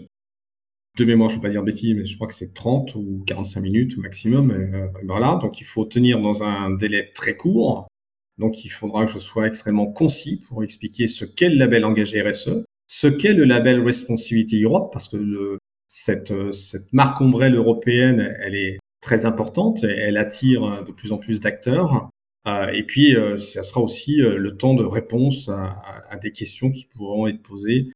De 0.97 1.05
mémoire, 1.05 1.31
je 1.31 1.37
ne 1.37 1.41
vais 1.41 1.49
pas 1.49 1.51
dire 1.51 1.65
bêtise, 1.65 1.95
mais 1.95 2.05
je 2.05 2.15
crois 2.15 2.29
que 2.29 2.35
c'est 2.35 2.55
30 2.55 2.95
ou 2.95 3.25
45 3.27 3.61
minutes 3.61 3.99
au 3.99 4.03
maximum. 4.03 4.53
Euh, 4.53 4.87
voilà, 5.05 5.39
donc 5.43 5.61
il 5.61 5.65
faut 5.65 5.85
tenir 5.85 6.21
dans 6.21 6.45
un 6.45 6.71
délai 6.71 7.11
très 7.15 7.37
court. 7.37 7.89
Donc 8.39 8.65
il 8.65 8.69
faudra 8.69 9.07
que 9.07 9.11
je 9.11 9.19
sois 9.19 9.47
extrêmement 9.47 9.87
concis 9.87 10.45
pour 10.49 10.63
expliquer 10.63 11.09
ce 11.09 11.25
qu'est 11.25 11.49
le 11.49 11.57
label 11.57 11.85
engagé 11.85 12.23
RSE, 12.23 12.65
ce 12.87 13.07
qu'est 13.07 13.33
le 13.33 13.45
label 13.45 13.81
Responsibility 13.81 14.63
Europe, 14.63 14.93
parce 14.93 15.09
que 15.09 15.59
cette, 15.89 16.33
cette 16.53 16.93
marque 16.93 17.21
ombrelle 17.21 17.55
européenne, 17.55 18.35
elle 18.41 18.55
est 18.55 18.79
très 19.05 19.27
importante. 19.27 19.85
Elle 19.85 20.17
attire 20.17 20.65
euh, 20.65 20.83
de 20.83 20.91
plus 20.91 21.13
en 21.13 21.19
plus 21.19 21.39
d'acteurs. 21.39 22.09
Euh, 22.49 22.69
et 22.69 22.83
puis, 22.83 23.15
euh, 23.15 23.39
ça 23.39 23.63
sera 23.63 23.81
aussi 23.81 24.17
le 24.17 24.57
temps 24.57 24.75
de 24.75 24.85
réponse 24.85 25.49
à, 25.49 26.17
des 26.23 26.33
questions 26.33 26.71
qui 26.71 26.87
pourront 26.87 27.27
être 27.27 27.43
posées 27.43 27.91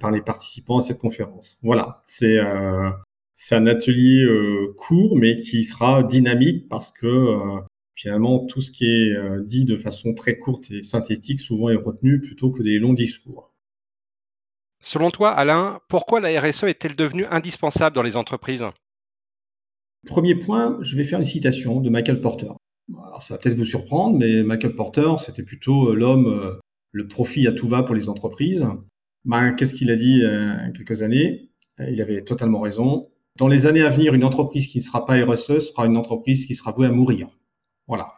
par 0.00 0.10
les 0.10 0.22
participants 0.22 0.78
à 0.78 0.80
cette 0.80 0.98
conférence. 0.98 1.58
Voilà, 1.62 2.02
c'est 2.06 2.38
un 2.38 3.66
atelier 3.66 4.26
court, 4.76 5.16
mais 5.16 5.36
qui 5.36 5.64
sera 5.64 6.02
dynamique 6.02 6.68
parce 6.68 6.92
que 6.92 7.36
finalement, 7.94 8.46
tout 8.46 8.60
ce 8.60 8.70
qui 8.70 8.86
est 8.86 9.14
dit 9.44 9.64
de 9.64 9.76
façon 9.76 10.14
très 10.14 10.38
courte 10.38 10.70
et 10.70 10.82
synthétique 10.82 11.40
souvent 11.40 11.68
est 11.68 11.76
retenu 11.76 12.20
plutôt 12.20 12.50
que 12.50 12.62
des 12.62 12.78
longs 12.78 12.94
discours. 12.94 13.53
Selon 14.86 15.10
toi, 15.10 15.30
Alain, 15.30 15.80
pourquoi 15.88 16.20
la 16.20 16.38
RSE 16.38 16.64
est-elle 16.64 16.94
devenue 16.94 17.24
indispensable 17.30 17.96
dans 17.96 18.02
les 18.02 18.18
entreprises? 18.18 18.66
Premier 20.06 20.34
point, 20.34 20.76
je 20.82 20.94
vais 20.98 21.04
faire 21.04 21.18
une 21.18 21.24
citation 21.24 21.80
de 21.80 21.88
Michael 21.88 22.20
Porter. 22.20 22.50
ça 23.22 23.32
va 23.32 23.38
peut-être 23.38 23.56
vous 23.56 23.64
surprendre, 23.64 24.18
mais 24.18 24.42
Michael 24.42 24.74
Porter, 24.74 25.08
c'était 25.24 25.42
plutôt 25.42 25.88
euh, 25.88 25.94
l'homme, 25.94 26.26
euh, 26.26 26.60
le 26.92 27.08
profit 27.08 27.46
à 27.46 27.52
tout 27.52 27.66
va 27.66 27.82
pour 27.82 27.94
les 27.94 28.10
entreprises. 28.10 28.66
Ben, 29.24 29.54
Qu'est-ce 29.54 29.72
qu'il 29.72 29.90
a 29.90 29.96
dit 29.96 30.22
euh, 30.22 30.54
il 30.60 30.66
y 30.66 30.68
a 30.68 30.72
quelques 30.72 31.00
années? 31.00 31.48
Il 31.78 32.02
avait 32.02 32.22
totalement 32.22 32.60
raison. 32.60 33.08
Dans 33.38 33.48
les 33.48 33.66
années 33.66 33.84
à 33.84 33.88
venir, 33.88 34.12
une 34.12 34.22
entreprise 34.22 34.66
qui 34.66 34.78
ne 34.78 34.82
sera 34.82 35.06
pas 35.06 35.14
RSE 35.24 35.60
sera 35.60 35.86
une 35.86 35.96
entreprise 35.96 36.44
qui 36.44 36.54
sera 36.54 36.72
vouée 36.72 36.88
à 36.88 36.92
mourir. 36.92 37.28
Voilà. 37.88 38.12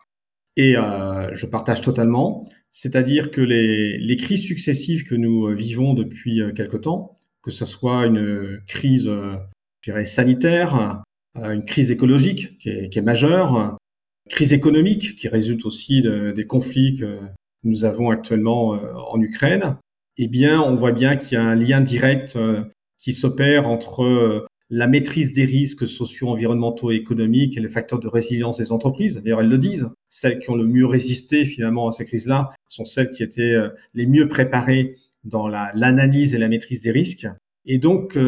Et 0.57 0.72
je 0.74 1.46
partage 1.46 1.81
totalement. 1.81 2.44
C'est-à-dire 2.70 3.31
que 3.31 3.40
les, 3.40 4.16
crises 4.16 4.44
successives 4.44 5.05
que 5.05 5.14
nous 5.14 5.48
vivons 5.48 5.94
depuis 5.94 6.42
quelque 6.55 6.76
temps, 6.76 7.18
que 7.42 7.50
ce 7.50 7.64
soit 7.64 8.07
une 8.07 8.61
crise 8.66 9.11
je 9.87 9.92
dirais, 9.92 10.05
sanitaire, 10.05 11.05
euh, 11.38 11.52
une 11.52 11.64
crise 11.64 11.90
écologique 11.90 12.59
qui 12.59 12.70
est, 12.70 13.02
majeure, 13.02 13.79
une 14.26 14.33
crise 14.33 14.52
économique 14.52 15.14
qui 15.14 15.29
résulte 15.29 15.64
aussi 15.64 16.02
de, 16.02 16.33
des 16.33 16.46
conflits 16.46 16.96
que 16.98 17.20
nous 17.62 17.85
avons 17.85 18.11
actuellement 18.11 18.74
euh, 18.74 18.94
en 18.94 19.20
Ukraine, 19.20 19.76
eh 20.16 20.26
bien, 20.26 20.61
on 20.61 20.74
voit 20.74 20.92
bien 20.92 21.16
qu'il 21.16 21.35
y 21.35 21.37
a 21.37 21.44
un 21.44 21.55
lien 21.55 21.81
direct 21.81 22.35
euh, 22.37 22.64
qui 22.98 23.12
s'opère 23.12 23.68
entre 23.68 24.46
la 24.70 24.87
maîtrise 24.87 25.35
des 25.35 25.44
risques 25.44 25.87
sociaux, 25.87 26.29
environnementaux 26.29 26.90
et 26.90 26.96
économiques 26.96 27.57
et 27.57 27.61
les 27.61 27.68
facteurs 27.68 28.00
de 28.00 28.09
résilience 28.09 28.59
des 28.59 28.72
entreprises. 28.72 29.22
D'ailleurs, 29.22 29.40
elles 29.40 29.48
le 29.48 29.59
disent. 29.59 29.88
Celles 30.09 30.38
qui 30.38 30.50
ont 30.50 30.57
le 30.57 30.66
mieux 30.66 30.87
résisté 30.87 31.44
finalement 31.44 31.88
à 31.88 31.92
ces 31.92 32.05
crises-là 32.05 32.50
sont 32.68 32.85
celles 32.85 33.11
qui 33.11 33.22
étaient 33.22 33.57
les 33.94 34.07
mieux 34.07 34.29
préparées 34.29 34.96
dans 35.24 35.46
l'analyse 35.46 36.35
et 36.35 36.38
la 36.38 36.48
maîtrise 36.48 36.81
des 36.81 36.90
risques. 36.90 37.29
Et 37.64 37.79
donc, 37.79 38.18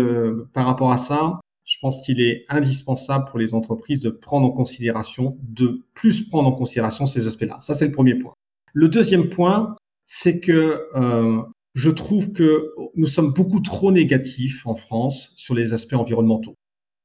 par 0.53 0.67
rapport 0.67 0.93
à 0.93 0.97
ça, 0.97 1.41
je 1.69 1.77
pense 1.83 1.99
qu'il 2.05 2.21
est 2.21 2.45
indispensable 2.49 3.27
pour 3.27 3.39
les 3.39 3.53
entreprises 3.53 4.01
de 4.01 4.09
prendre 4.09 4.47
en 4.47 4.51
considération, 4.51 5.37
de 5.43 5.83
plus 5.95 6.27
prendre 6.27 6.49
en 6.49 6.53
considération 6.53 7.05
ces 7.05 7.27
aspects-là. 7.27 7.59
Ça, 7.61 7.75
c'est 7.75 7.85
le 7.85 7.93
premier 7.93 8.15
point. 8.15 8.33
Le 8.73 8.89
deuxième 8.89 9.29
point, 9.29 9.77
c'est 10.07 10.41
que 10.41 10.81
euh, 10.95 11.43
je 11.79 11.91
trouve 11.91 12.33
que 12.33 12.75
nous 12.97 13.07
sommes 13.07 13.33
beaucoup 13.33 13.61
trop 13.61 13.93
négatifs 13.93 14.67
en 14.67 14.75
France 14.75 15.33
sur 15.37 15.55
les 15.55 15.73
aspects 15.73 15.95
environnementaux. 15.95 16.57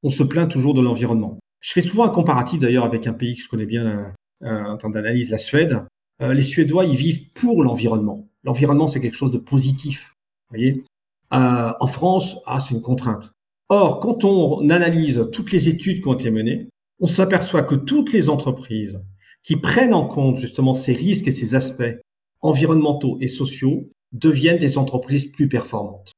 On 0.02 0.10
se 0.10 0.24
plaint 0.24 0.50
toujours 0.50 0.74
de 0.74 0.80
l'environnement. 0.80 1.38
Je 1.60 1.72
fais 1.72 1.80
souvent 1.80 2.04
un 2.04 2.08
comparatif 2.08 2.58
d'ailleurs 2.58 2.84
avec 2.84 3.06
un 3.06 3.12
pays 3.12 3.36
que 3.36 3.42
je 3.42 3.48
connais 3.48 3.66
bien 3.66 4.12
euh, 4.42 4.64
en 4.64 4.76
termes 4.76 4.92
d'analyse, 4.92 5.30
la 5.30 5.38
Suède. 5.38 5.86
Euh, 6.22 6.34
les 6.34 6.42
Suédois, 6.42 6.86
ils 6.86 6.96
vivent 6.96 7.30
pour 7.34 7.62
l'environnement. 7.62 8.26
L'environnement, 8.42 8.88
c'est 8.88 9.00
quelque 9.00 9.16
chose 9.16 9.30
de 9.30 9.38
positif. 9.38 10.16
Voyez 10.50 10.82
en 11.30 11.86
France, 11.86 12.36
ah, 12.46 12.60
c'est 12.60 12.74
une 12.74 12.82
contrainte. 12.82 13.32
Or, 13.68 13.98
quand 13.98 14.24
on 14.24 14.70
analyse 14.70 15.28
toutes 15.32 15.50
les 15.50 15.68
études 15.68 16.00
qui 16.00 16.08
ont 16.08 16.14
été 16.14 16.30
menées, 16.30 16.68
on 17.00 17.06
s'aperçoit 17.06 17.62
que 17.62 17.74
toutes 17.74 18.12
les 18.12 18.28
entreprises 18.28 19.04
qui 19.42 19.56
prennent 19.56 19.94
en 19.94 20.06
compte 20.06 20.36
justement 20.36 20.74
ces 20.74 20.92
risques 20.92 21.26
et 21.26 21.32
ces 21.32 21.56
aspects 21.56 21.96
environnementaux 22.40 23.18
et 23.20 23.26
sociaux 23.28 23.88
deviennent 24.14 24.58
des 24.58 24.78
entreprises 24.78 25.26
plus 25.26 25.48
performantes. 25.48 26.12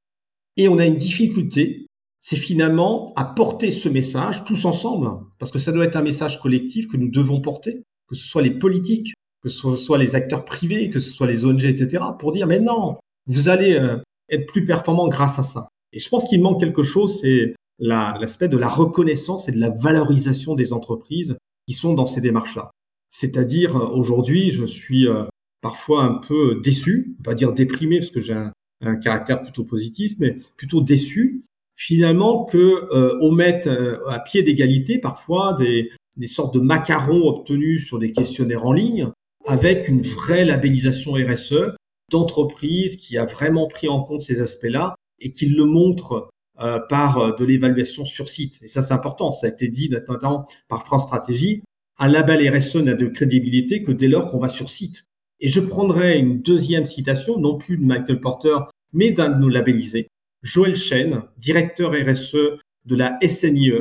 Et 0.57 0.69
on 0.69 0.79
a 0.79 0.87
une 0.87 0.97
difficulté, 0.97 1.87
c'est 2.21 2.37
finalement 2.37 3.13
à 3.17 3.25
porter 3.25 3.71
ce 3.71 3.89
message 3.89 4.45
tous 4.45 4.65
ensemble, 4.65 5.11
parce 5.39 5.51
que 5.51 5.59
ça 5.59 5.73
doit 5.73 5.85
être 5.85 5.97
un 5.97 6.03
message 6.03 6.41
collectif 6.41 6.87
que 6.87 6.97
nous 6.97 7.11
devons 7.11 7.41
porter, 7.41 7.83
que 8.09 8.15
ce 8.15 8.27
soit 8.27 8.43
les 8.43 8.57
politiques, 8.57 9.15
que 9.43 9.49
ce 9.49 9.75
soit 9.75 9.99
les 9.99 10.15
acteurs 10.15 10.45
privés, 10.45 10.91
que 10.91 10.99
ce 10.99 11.11
soit 11.11 11.27
les 11.27 11.45
ONG, 11.45 11.65
etc., 11.65 12.05
pour 12.19 12.33
dire, 12.33 12.47
mais 12.47 12.59
non, 12.59 12.97
vous 13.27 13.49
allez 13.49 13.75
euh, 13.75 13.97
être 14.29 14.47
plus 14.47 14.65
performant 14.65 15.09
grâce 15.09 15.39
à 15.39 15.43
ça. 15.43 15.69
Et 15.93 15.99
je 15.99 16.09
pense 16.09 16.29
qu'il 16.29 16.43
manque 16.43 16.61
quelque 16.61 16.83
chose, 16.83 17.21
c'est 17.21 17.55
l'aspect 17.79 18.49
de 18.49 18.57
la 18.57 18.69
reconnaissance 18.69 19.49
et 19.49 19.53
de 19.53 19.61
la 19.61 19.71
valorisation 19.71 20.55
des 20.55 20.73
entreprises 20.73 21.37
qui 21.67 21.75
sont 21.75 21.95
dans 21.95 22.07
ces 22.07 22.21
démarches-là. 22.21 22.71
C'est-à-dire, 23.11 23.77
euh, 23.77 23.89
aujourd'hui, 23.89 24.51
je 24.51 24.65
suis 24.65 25.09
euh, 25.09 25.25
parfois 25.67 26.05
un 26.05 26.15
peu 26.15 26.61
déçu, 26.63 27.17
pas 27.25 27.35
dire 27.35 27.53
déprimé 27.53 27.99
parce 27.99 28.11
que 28.11 28.21
j'ai 28.21 28.35
un, 28.35 28.97
caractère 28.97 29.43
plutôt 29.43 29.65
positif, 29.65 30.15
mais 30.19 30.39
plutôt 30.57 30.81
déçu, 30.81 31.43
finalement, 31.75 32.45
que 32.45 32.89
euh, 32.95 33.19
on 33.21 33.33
mette 33.33 33.69
à 34.09 34.21
pied 34.21 34.43
d'égalité 34.43 34.99
parfois 34.99 35.55
des, 35.55 35.91
sortes 36.27 36.55
de 36.55 36.61
macarons 36.61 37.27
obtenus 37.27 37.87
sur 37.87 37.99
des 37.99 38.13
questionnaires 38.13 38.65
en 38.65 38.73
ligne 38.73 39.11
avec 39.47 39.89
une 39.89 40.03
vraie 40.03 40.45
labellisation 40.45 41.15
RSE 41.15 41.75
d'entreprise 42.11 42.97
qui 42.97 43.19
a 43.19 43.25
vraiment 43.25 43.67
pris 43.67 43.89
en 43.89 44.03
compte 44.03 44.23
ces 44.23 44.41
aspects-là 44.41 44.95
et 45.21 45.33
qu'il 45.33 45.57
le 45.57 45.65
montre 45.65 46.29
euh, 46.61 46.79
par 46.89 47.19
euh, 47.19 47.33
de 47.37 47.45
l'évaluation 47.45 48.07
sur 48.07 48.29
site. 48.29 48.59
Et 48.63 48.69
ça, 48.69 48.83
c'est 48.83 48.95
important. 48.95 49.33
Ça 49.33 49.47
a 49.47 49.51
été 49.51 49.69
dit 49.69 49.91
notamment 49.91 50.47
par 50.69 50.85
France 50.85 51.05
Stratégie. 51.05 51.63
Un 51.99 52.09
label 52.09 52.57
RSE 52.57 52.77
n'a 52.77 52.95
de 52.95 53.09
crédibilité 53.09 53.83
que 53.83 53.93
dès 53.93 54.09
lors 54.09 54.29
qu'on 54.29 54.39
va 54.39 54.49
sur 54.49 54.71
site. 54.71 55.05
Et 55.41 55.49
je 55.49 55.61
prendrai 55.61 56.19
une 56.19 56.41
deuxième 56.41 56.85
citation, 56.85 57.39
non 57.39 57.59
plus 57.59 57.77
de 57.77 57.85
Michael 57.85 58.21
Porter, 58.21 58.57
mais 58.93 59.11
d'un 59.11 59.29
de 59.29 59.39
nos 59.39 59.49
labellisés. 59.49 60.09
Joël 60.43 60.77
Chen, 60.77 61.23
directeur 61.39 61.93
RSE 61.93 62.59
de 62.85 62.97
la 62.97 63.19
SNIE, 63.27 63.73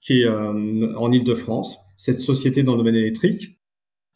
qui 0.00 0.20
est 0.20 0.24
euh, 0.24 0.96
en 0.96 1.12
Ile-de-France, 1.12 1.78
cette 1.96 2.20
société 2.20 2.62
dans 2.62 2.72
le 2.72 2.78
domaine 2.78 2.96
électrique, 2.96 3.58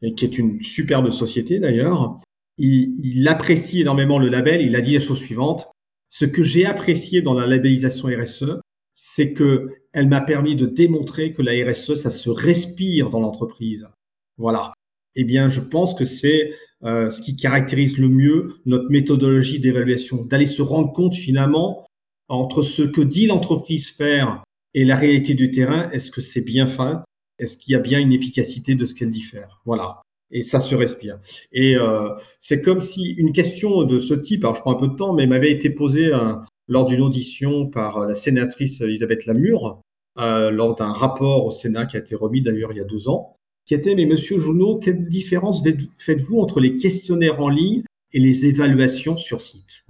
et 0.02 0.14
qui 0.14 0.24
est 0.24 0.38
une 0.38 0.60
superbe 0.60 1.10
société 1.10 1.58
d'ailleurs. 1.58 2.18
Il, 2.58 3.26
apprécie 3.28 3.80
énormément 3.80 4.18
le 4.18 4.28
label. 4.28 4.60
Il 4.60 4.76
a 4.76 4.80
dit 4.80 4.94
la 4.94 5.00
chose 5.00 5.18
suivante 5.18 5.72
ce 6.12 6.26
que 6.26 6.42
j'ai 6.42 6.66
apprécié 6.66 7.22
dans 7.22 7.32
la 7.32 7.46
labellisation 7.46 8.08
RSE, 8.08 8.60
c'est 8.94 9.32
que 9.32 9.70
elle 9.94 10.08
m'a 10.08 10.20
permis 10.20 10.56
de 10.56 10.66
démontrer 10.66 11.32
que 11.32 11.40
la 11.40 11.52
RSE, 11.52 11.94
ça 11.94 12.10
se 12.10 12.28
respire 12.28 13.08
dans 13.08 13.20
l'entreprise. 13.20 13.88
Voilà. 14.36 14.74
Eh 15.14 15.24
bien, 15.24 15.48
je 15.48 15.60
pense 15.60 15.94
que 15.94 16.04
c'est 16.04 16.52
euh, 16.84 17.10
ce 17.10 17.22
qui 17.22 17.36
caractérise 17.36 17.98
le 17.98 18.08
mieux 18.08 18.54
notre 18.66 18.90
méthodologie 18.90 19.60
d'évaluation, 19.60 20.24
d'aller 20.24 20.46
se 20.46 20.62
rendre 20.62 20.92
compte 20.92 21.14
finalement 21.14 21.86
entre 22.28 22.62
ce 22.62 22.82
que 22.82 23.00
dit 23.00 23.26
l'entreprise 23.26 23.90
faire 23.90 24.42
et 24.74 24.84
la 24.84 24.96
réalité 24.96 25.34
du 25.34 25.50
terrain. 25.50 25.90
Est-ce 25.90 26.10
que 26.10 26.20
c'est 26.20 26.40
bien 26.40 26.66
fait 26.66 26.96
Est-ce 27.38 27.56
qu'il 27.56 27.72
y 27.72 27.74
a 27.76 27.78
bien 27.78 28.00
une 28.00 28.12
efficacité 28.12 28.74
de 28.74 28.84
ce 28.84 28.94
qu'elle 28.94 29.10
dit 29.10 29.22
faire? 29.22 29.60
Voilà 29.64 30.00
et 30.34 30.42
ça 30.42 30.60
se 30.60 30.74
respire. 30.74 31.18
Et 31.52 31.76
euh, 31.76 32.08
c'est 32.40 32.62
comme 32.62 32.80
si 32.80 33.10
une 33.18 33.32
question 33.32 33.84
de 33.84 33.98
ce 33.98 34.14
type, 34.14 34.44
alors 34.44 34.56
je 34.56 34.62
prends 34.62 34.72
un 34.72 34.80
peu 34.80 34.88
de 34.88 34.94
temps, 34.94 35.12
mais 35.12 35.26
m'avait 35.26 35.50
été 35.50 35.68
posée 35.68 36.06
euh, 36.06 36.36
lors 36.68 36.86
d'une 36.86 37.02
audition 37.02 37.66
par 37.66 38.06
la 38.06 38.14
sénatrice 38.14 38.80
Elisabeth 38.80 39.26
Lamure, 39.26 39.82
lors 40.16 40.74
d'un 40.74 40.90
rapport 40.90 41.44
au 41.44 41.50
Sénat 41.50 41.84
qui 41.84 41.96
a 41.98 42.00
été 42.00 42.14
remis 42.14 42.40
d'ailleurs 42.40 42.72
il 42.72 42.78
y 42.78 42.80
a 42.80 42.84
deux 42.84 43.08
ans, 43.08 43.36
qui 43.64 43.74
était, 43.74 43.94
mais 43.94 44.06
monsieur 44.06 44.38
Jounot, 44.38 44.78
quelle 44.78 45.08
différence 45.08 45.62
faites-vous 45.98 46.38
entre 46.40 46.60
les 46.60 46.76
questionnaires 46.76 47.40
en 47.40 47.48
ligne 47.48 47.82
et 48.12 48.20
les 48.20 48.46
évaluations 48.46 49.16
sur 49.16 49.40
site? 49.40 49.84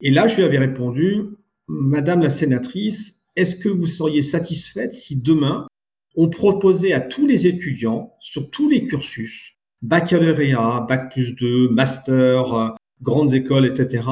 Et 0.00 0.10
là, 0.10 0.26
je 0.26 0.36
lui 0.36 0.44
avais 0.44 0.58
répondu, 0.58 1.22
Madame 1.68 2.20
la 2.20 2.30
sénatrice, 2.30 3.14
est-ce 3.34 3.56
que 3.56 3.68
vous 3.68 3.86
seriez 3.86 4.22
satisfaite 4.22 4.92
si 4.92 5.16
demain, 5.16 5.66
on 6.16 6.28
proposait 6.28 6.92
à 6.92 7.00
tous 7.00 7.26
les 7.26 7.46
étudiants, 7.46 8.14
sur 8.20 8.50
tous 8.50 8.68
les 8.68 8.84
cursus, 8.84 9.56
baccalauréat, 9.82 10.86
bac 10.88 11.12
plus 11.12 11.34
2, 11.34 11.68
master, 11.68 12.54
euh, 12.54 12.68
grandes 13.02 13.34
écoles, 13.34 13.66
etc., 13.66 14.04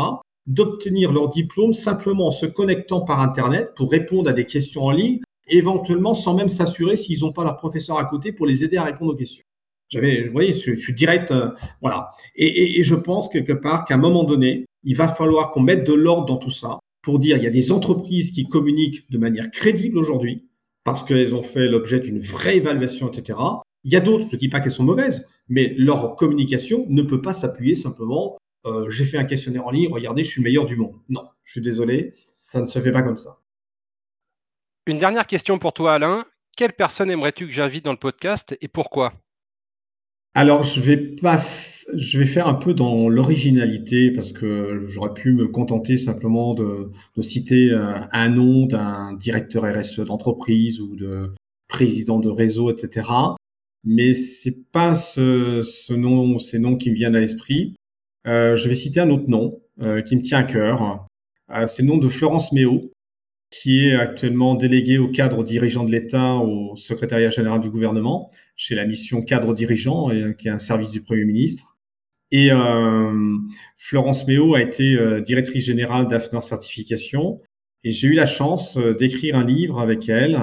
d'obtenir 0.46 1.12
leur 1.12 1.30
diplôme 1.30 1.72
simplement 1.72 2.26
en 2.26 2.30
se 2.30 2.44
connectant 2.44 3.00
par 3.00 3.20
Internet 3.20 3.72
pour 3.74 3.90
répondre 3.90 4.28
à 4.28 4.34
des 4.34 4.44
questions 4.44 4.82
en 4.82 4.90
ligne, 4.90 5.20
éventuellement 5.46 6.14
sans 6.14 6.34
même 6.34 6.48
s'assurer 6.48 6.96
s'ils 6.96 7.20
n'ont 7.20 7.32
pas 7.32 7.44
leur 7.44 7.56
professeur 7.56 7.98
à 7.98 8.04
côté 8.04 8.32
pour 8.32 8.46
les 8.46 8.64
aider 8.64 8.76
à 8.76 8.84
répondre 8.84 9.12
aux 9.12 9.16
questions. 9.16 9.44
J'avais, 9.90 10.24
vous 10.24 10.32
voyez, 10.32 10.52
je, 10.52 10.74
suis 10.74 10.94
direct, 10.94 11.30
euh, 11.30 11.50
voilà. 11.80 12.10
Et, 12.34 12.82
je 12.82 12.94
pense 12.94 13.28
quelque 13.28 13.52
part 13.52 13.84
qu'à 13.84 13.94
un 13.94 13.98
moment 13.98 14.24
donné, 14.24 14.64
il 14.82 14.96
va 14.96 15.08
falloir 15.08 15.50
qu'on 15.50 15.60
mette 15.60 15.86
de 15.86 15.92
l'ordre 15.92 16.26
dans 16.26 16.36
tout 16.36 16.50
ça 16.50 16.78
pour 17.02 17.18
dire 17.18 17.36
il 17.36 17.44
y 17.44 17.46
a 17.46 17.50
des 17.50 17.70
entreprises 17.70 18.30
qui 18.30 18.48
communiquent 18.48 19.08
de 19.10 19.18
manière 19.18 19.50
crédible 19.50 19.98
aujourd'hui 19.98 20.48
parce 20.84 21.04
qu'elles 21.04 21.34
ont 21.34 21.42
fait 21.42 21.68
l'objet 21.68 22.00
d'une 22.00 22.18
vraie 22.18 22.56
évaluation, 22.56 23.10
etc. 23.10 23.38
Il 23.84 23.92
y 23.92 23.96
a 23.96 24.00
d'autres, 24.00 24.26
je 24.28 24.36
ne 24.36 24.40
dis 24.40 24.48
pas 24.48 24.60
qu'elles 24.60 24.72
sont 24.72 24.84
mauvaises, 24.84 25.26
mais 25.48 25.74
leur 25.76 26.16
communication 26.16 26.86
ne 26.88 27.02
peut 27.02 27.20
pas 27.20 27.34
s'appuyer 27.34 27.74
simplement 27.74 28.36
euh, 28.66 28.88
j'ai 28.88 29.04
fait 29.04 29.18
un 29.18 29.24
questionnaire 29.24 29.66
en 29.66 29.70
ligne, 29.70 29.88
regardez, 29.92 30.24
je 30.24 30.30
suis 30.30 30.42
meilleur 30.42 30.64
du 30.64 30.76
monde. 30.76 30.94
Non, 31.08 31.24
je 31.42 31.52
suis 31.52 31.60
désolé, 31.60 32.14
ça 32.36 32.60
ne 32.60 32.66
se 32.66 32.78
fait 32.80 32.92
pas 32.92 33.02
comme 33.02 33.16
ça. 33.16 33.40
Une 34.86 34.98
dernière 34.98 35.26
question 35.26 35.58
pour 35.58 35.72
toi, 35.72 35.94
Alain. 35.94 36.24
Quelle 36.56 36.72
personne 36.72 37.10
aimerais-tu 37.10 37.46
que 37.46 37.52
j'invite 37.52 37.84
dans 37.84 37.92
le 37.92 37.98
podcast 37.98 38.56
et 38.60 38.68
pourquoi? 38.68 39.14
Alors, 40.34 40.62
je 40.64 40.80
vais 40.80 40.96
pas, 40.96 41.40
je 41.94 42.18
vais 42.18 42.26
faire 42.26 42.46
un 42.48 42.54
peu 42.54 42.74
dans 42.74 43.08
l'originalité 43.08 44.10
parce 44.10 44.32
que 44.32 44.84
j'aurais 44.88 45.14
pu 45.14 45.32
me 45.32 45.48
contenter 45.48 45.96
simplement 45.96 46.54
de, 46.54 46.90
citer 47.20 47.70
euh, 47.70 48.00
un 48.12 48.28
nom 48.28 48.66
d'un 48.66 49.12
directeur 49.14 49.64
RSE 49.64 50.00
d'entreprise 50.00 50.80
ou 50.80 50.96
de 50.96 51.32
président 51.68 52.18
de 52.18 52.28
réseau, 52.28 52.70
etc 52.70 53.02
mais 53.84 54.14
c'est 54.14 54.56
pas 54.72 54.94
ce, 54.94 55.62
ce, 55.62 55.92
nom, 55.92 56.38
ces 56.38 56.58
noms 56.58 56.76
qui 56.76 56.90
me 56.90 56.94
viennent 56.94 57.16
à 57.16 57.20
l'esprit. 57.20 57.74
Euh, 58.26 58.56
je 58.56 58.68
vais 58.68 58.74
citer 58.74 59.00
un 59.00 59.10
autre 59.10 59.28
nom 59.28 59.60
euh, 59.82 60.00
qui 60.00 60.16
me 60.16 60.22
tient 60.22 60.38
à 60.38 60.44
cœur. 60.44 61.06
C'est 61.66 61.82
le 61.82 61.88
nom 61.88 61.98
de 61.98 62.08
Florence 62.08 62.52
Méo, 62.52 62.90
qui 63.62 63.86
est 63.86 63.94
actuellement 63.94 64.54
déléguée 64.54 64.98
au 64.98 65.08
cadre 65.08 65.44
dirigeant 65.44 65.84
de 65.84 65.92
l'État 65.92 66.34
au 66.34 66.76
secrétariat 66.76 67.30
général 67.30 67.60
du 67.60 67.70
gouvernement, 67.70 68.30
chez 68.56 68.74
la 68.74 68.84
mission 68.84 69.22
cadre 69.22 69.54
dirigeant, 69.54 70.08
qui 70.38 70.48
est 70.48 70.50
un 70.50 70.58
service 70.58 70.90
du 70.90 71.00
Premier 71.00 71.24
ministre. 71.24 71.76
Et 72.30 72.50
Florence 73.76 74.26
Méo 74.26 74.54
a 74.54 74.60
été 74.60 74.98
directrice 75.22 75.64
générale 75.64 76.08
d'AFNOR 76.08 76.42
Certification. 76.42 77.40
Et 77.84 77.92
j'ai 77.92 78.08
eu 78.08 78.14
la 78.14 78.26
chance 78.26 78.76
d'écrire 78.76 79.36
un 79.36 79.44
livre 79.44 79.78
avec 79.78 80.08
elle 80.08 80.40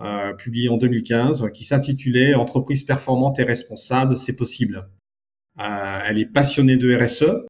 euh, 0.00 0.32
publié 0.34 0.68
en 0.68 0.76
2015, 0.76 1.50
qui 1.52 1.64
s'intitulait 1.64 2.34
Entreprise 2.34 2.82
performante 2.82 3.38
et 3.38 3.44
responsable, 3.44 4.16
c'est 4.16 4.34
possible. 4.34 4.88
Euh, 5.60 6.00
elle 6.04 6.18
est 6.18 6.26
passionnée 6.26 6.76
de 6.76 6.92
RSE. 6.96 7.46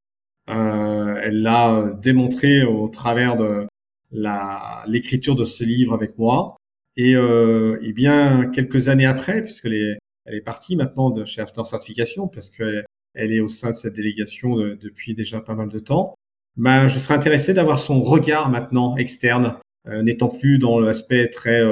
Euh, 0.50 1.20
elle 1.22 1.40
l'a 1.40 1.92
démontré 2.02 2.62
au 2.62 2.88
travers 2.88 3.36
de 3.36 3.66
l'écriture 4.14 5.35
de 5.35 5.44
ce 5.44 5.64
livre 5.64 5.92
avec 5.92 6.18
moi. 6.18 6.57
Et, 6.96 7.12
et, 7.12 7.92
bien 7.92 8.46
quelques 8.46 8.88
années 8.88 9.07
après, 9.07 9.42
puisque 9.42 9.66
elle 9.66 9.98
est 10.27 10.40
partie 10.40 10.77
maintenant 10.77 11.11
de 11.11 11.24
chez 11.24 11.40
After 11.40 11.64
Certification, 11.64 12.29
parce 12.29 12.48
qu'elle 12.50 12.85
elle 13.14 13.33
est 13.33 13.40
au 13.40 13.48
sein 13.48 13.70
de 13.70 13.77
cette 13.77 13.94
délégation 13.94 14.57
depuis 14.57 15.14
déjà 15.14 15.40
pas 15.40 15.55
mal 15.55 15.68
de 15.68 15.79
temps, 15.81 16.14
ben, 16.57 16.87
je 16.87 16.98
serais 16.98 17.14
intéressé 17.14 17.53
d'avoir 17.53 17.81
son 17.81 18.00
regard 18.00 18.48
maintenant 18.48 18.96
externe, 18.96 19.57
n'étant 20.03 20.29
plus 20.29 20.59
dans 20.59 20.79
l'aspect 20.79 21.29
très 21.29 21.62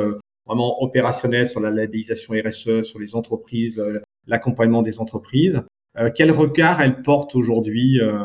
vraiment 0.46 0.82
opérationnel 0.82 1.46
sur 1.46 1.60
la 1.60 1.70
labellisation 1.70 2.34
RSE, 2.34 2.82
sur 2.82 2.98
les 2.98 3.14
entreprises, 3.14 3.78
euh, 3.78 4.00
l'accompagnement 4.26 4.82
des 4.82 5.00
entreprises. 5.00 5.62
Euh, 5.98 6.10
quel 6.14 6.30
regard 6.30 6.80
elle 6.80 7.02
porte 7.02 7.34
aujourd'hui, 7.34 8.00
euh, 8.00 8.24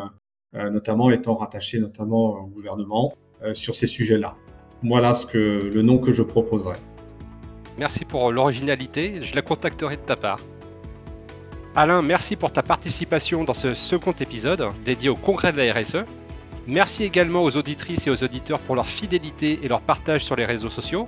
notamment 0.72 1.10
étant 1.12 1.36
rattachée 1.36 1.80
notamment 1.80 2.32
au 2.42 2.48
gouvernement, 2.48 3.14
sur 3.54 3.76
ces 3.76 3.88
sujets-là 3.88 4.36
Voilà 4.84 5.14
ce 5.14 5.26
que, 5.26 5.72
le 5.74 5.82
nom 5.82 6.00
que 6.00 6.12
je 6.12 6.24
proposerais. 6.24 6.78
Merci 7.78 8.06
pour 8.06 8.32
l'originalité, 8.32 9.22
je 9.22 9.36
la 9.36 9.44
contacterai 9.44 9.98
de 9.98 10.02
ta 10.02 10.16
part. 10.16 10.40
Alain, 11.76 12.02
merci 12.02 12.36
pour 12.36 12.52
ta 12.52 12.64
participation 12.64 13.44
dans 13.44 13.54
ce 13.54 13.76
second 13.76 14.14
épisode 14.14 14.68
dédié 14.84 15.10
au 15.10 15.16
congrès 15.16 15.52
de 15.54 15.58
la 15.62 15.72
RSE. 15.72 15.98
Merci 16.66 17.04
également 17.04 17.44
aux 17.44 17.56
auditrices 17.56 18.08
et 18.08 18.10
aux 18.10 18.24
auditeurs 18.24 18.60
pour 18.62 18.76
leur 18.76 18.88
fidélité 18.88 19.60
et 19.62 19.68
leur 19.68 19.82
partage 19.82 20.26
sur 20.26 20.36
les 20.36 20.46
réseaux 20.46 20.72
sociaux. 20.72 21.08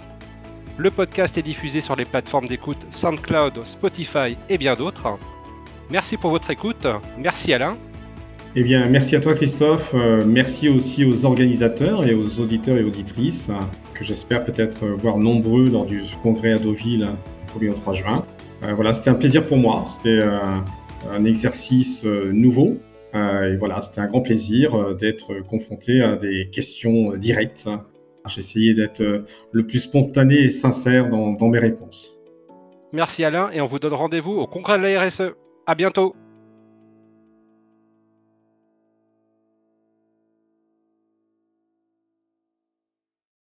Le 0.78 0.92
podcast 0.92 1.40
est 1.40 1.42
diffusé 1.42 1.82
sur 1.82 1.96
les 1.96 2.06
plateformes 2.06 2.48
d'écoute 2.48 2.78
SoundCloud, 2.92 3.66
Spotify 3.66 4.38
et 4.48 4.60
bien 4.60 4.76
d'autres. 4.76 5.18
Merci 5.90 6.18
pour 6.18 6.30
votre 6.30 6.52
écoute. 6.52 6.86
Merci 7.18 7.52
Alain. 7.52 7.76
Eh 8.56 8.64
bien, 8.64 8.90
merci 8.90 9.16
à 9.16 9.20
toi 9.20 9.36
Christophe. 9.36 9.94
Euh, 9.94 10.24
merci 10.26 10.70
aussi 10.70 11.06
aux 11.06 11.26
organisateurs 11.26 12.04
et 12.06 12.16
aux 12.16 12.40
auditeurs 12.40 12.78
et 12.78 12.84
auditrices 12.84 13.52
que 13.94 14.04
j'espère 14.04 14.44
peut-être 14.44 14.88
voir 14.88 15.18
nombreux 15.18 15.70
lors 15.70 15.86
du 15.86 16.02
congrès 16.24 16.54
à 16.54 16.58
Deauville 16.58 17.08
le 17.56 17.60
1er 17.60 17.70
au 17.70 17.74
3 17.74 17.94
juin. 17.94 18.26
Euh, 18.64 18.74
voilà, 18.74 18.94
c'était 18.94 19.12
un 19.12 19.16
plaisir 19.16 19.46
pour 19.46 19.58
moi. 19.58 19.84
C'était 19.86 20.20
euh, 20.22 20.40
un 21.12 21.26
exercice 21.26 22.04
nouveau. 22.04 22.80
et 23.14 23.56
voilà, 23.58 23.82
c'était 23.82 24.02
un 24.02 24.08
grand 24.08 24.22
plaisir 24.22 24.96
d'être 24.96 25.46
confronté 25.46 26.02
à 26.02 26.16
des 26.16 26.50
questions 26.50 27.16
directes 27.18 27.68
j'ai 28.28 28.42
essayé 28.42 28.74
d'être 28.76 29.02
le 29.52 29.66
plus 29.66 29.80
spontané 29.80 30.36
et 30.36 30.50
sincère 30.50 31.10
dans, 31.10 31.34
dans 31.34 31.48
mes 31.48 31.58
réponses. 31.58 32.14
Merci 32.94 33.24
Alain 33.24 33.50
et 33.52 33.60
on 33.62 33.66
vous 33.66 33.80
donne 33.80 33.94
rendez-vous 33.94 34.34
au 34.34 34.46
congrès 34.46 34.78
de 34.78 34.84
la 34.84 35.04
RSE. 35.04 35.34
À 35.66 35.74
bientôt. 35.74 36.14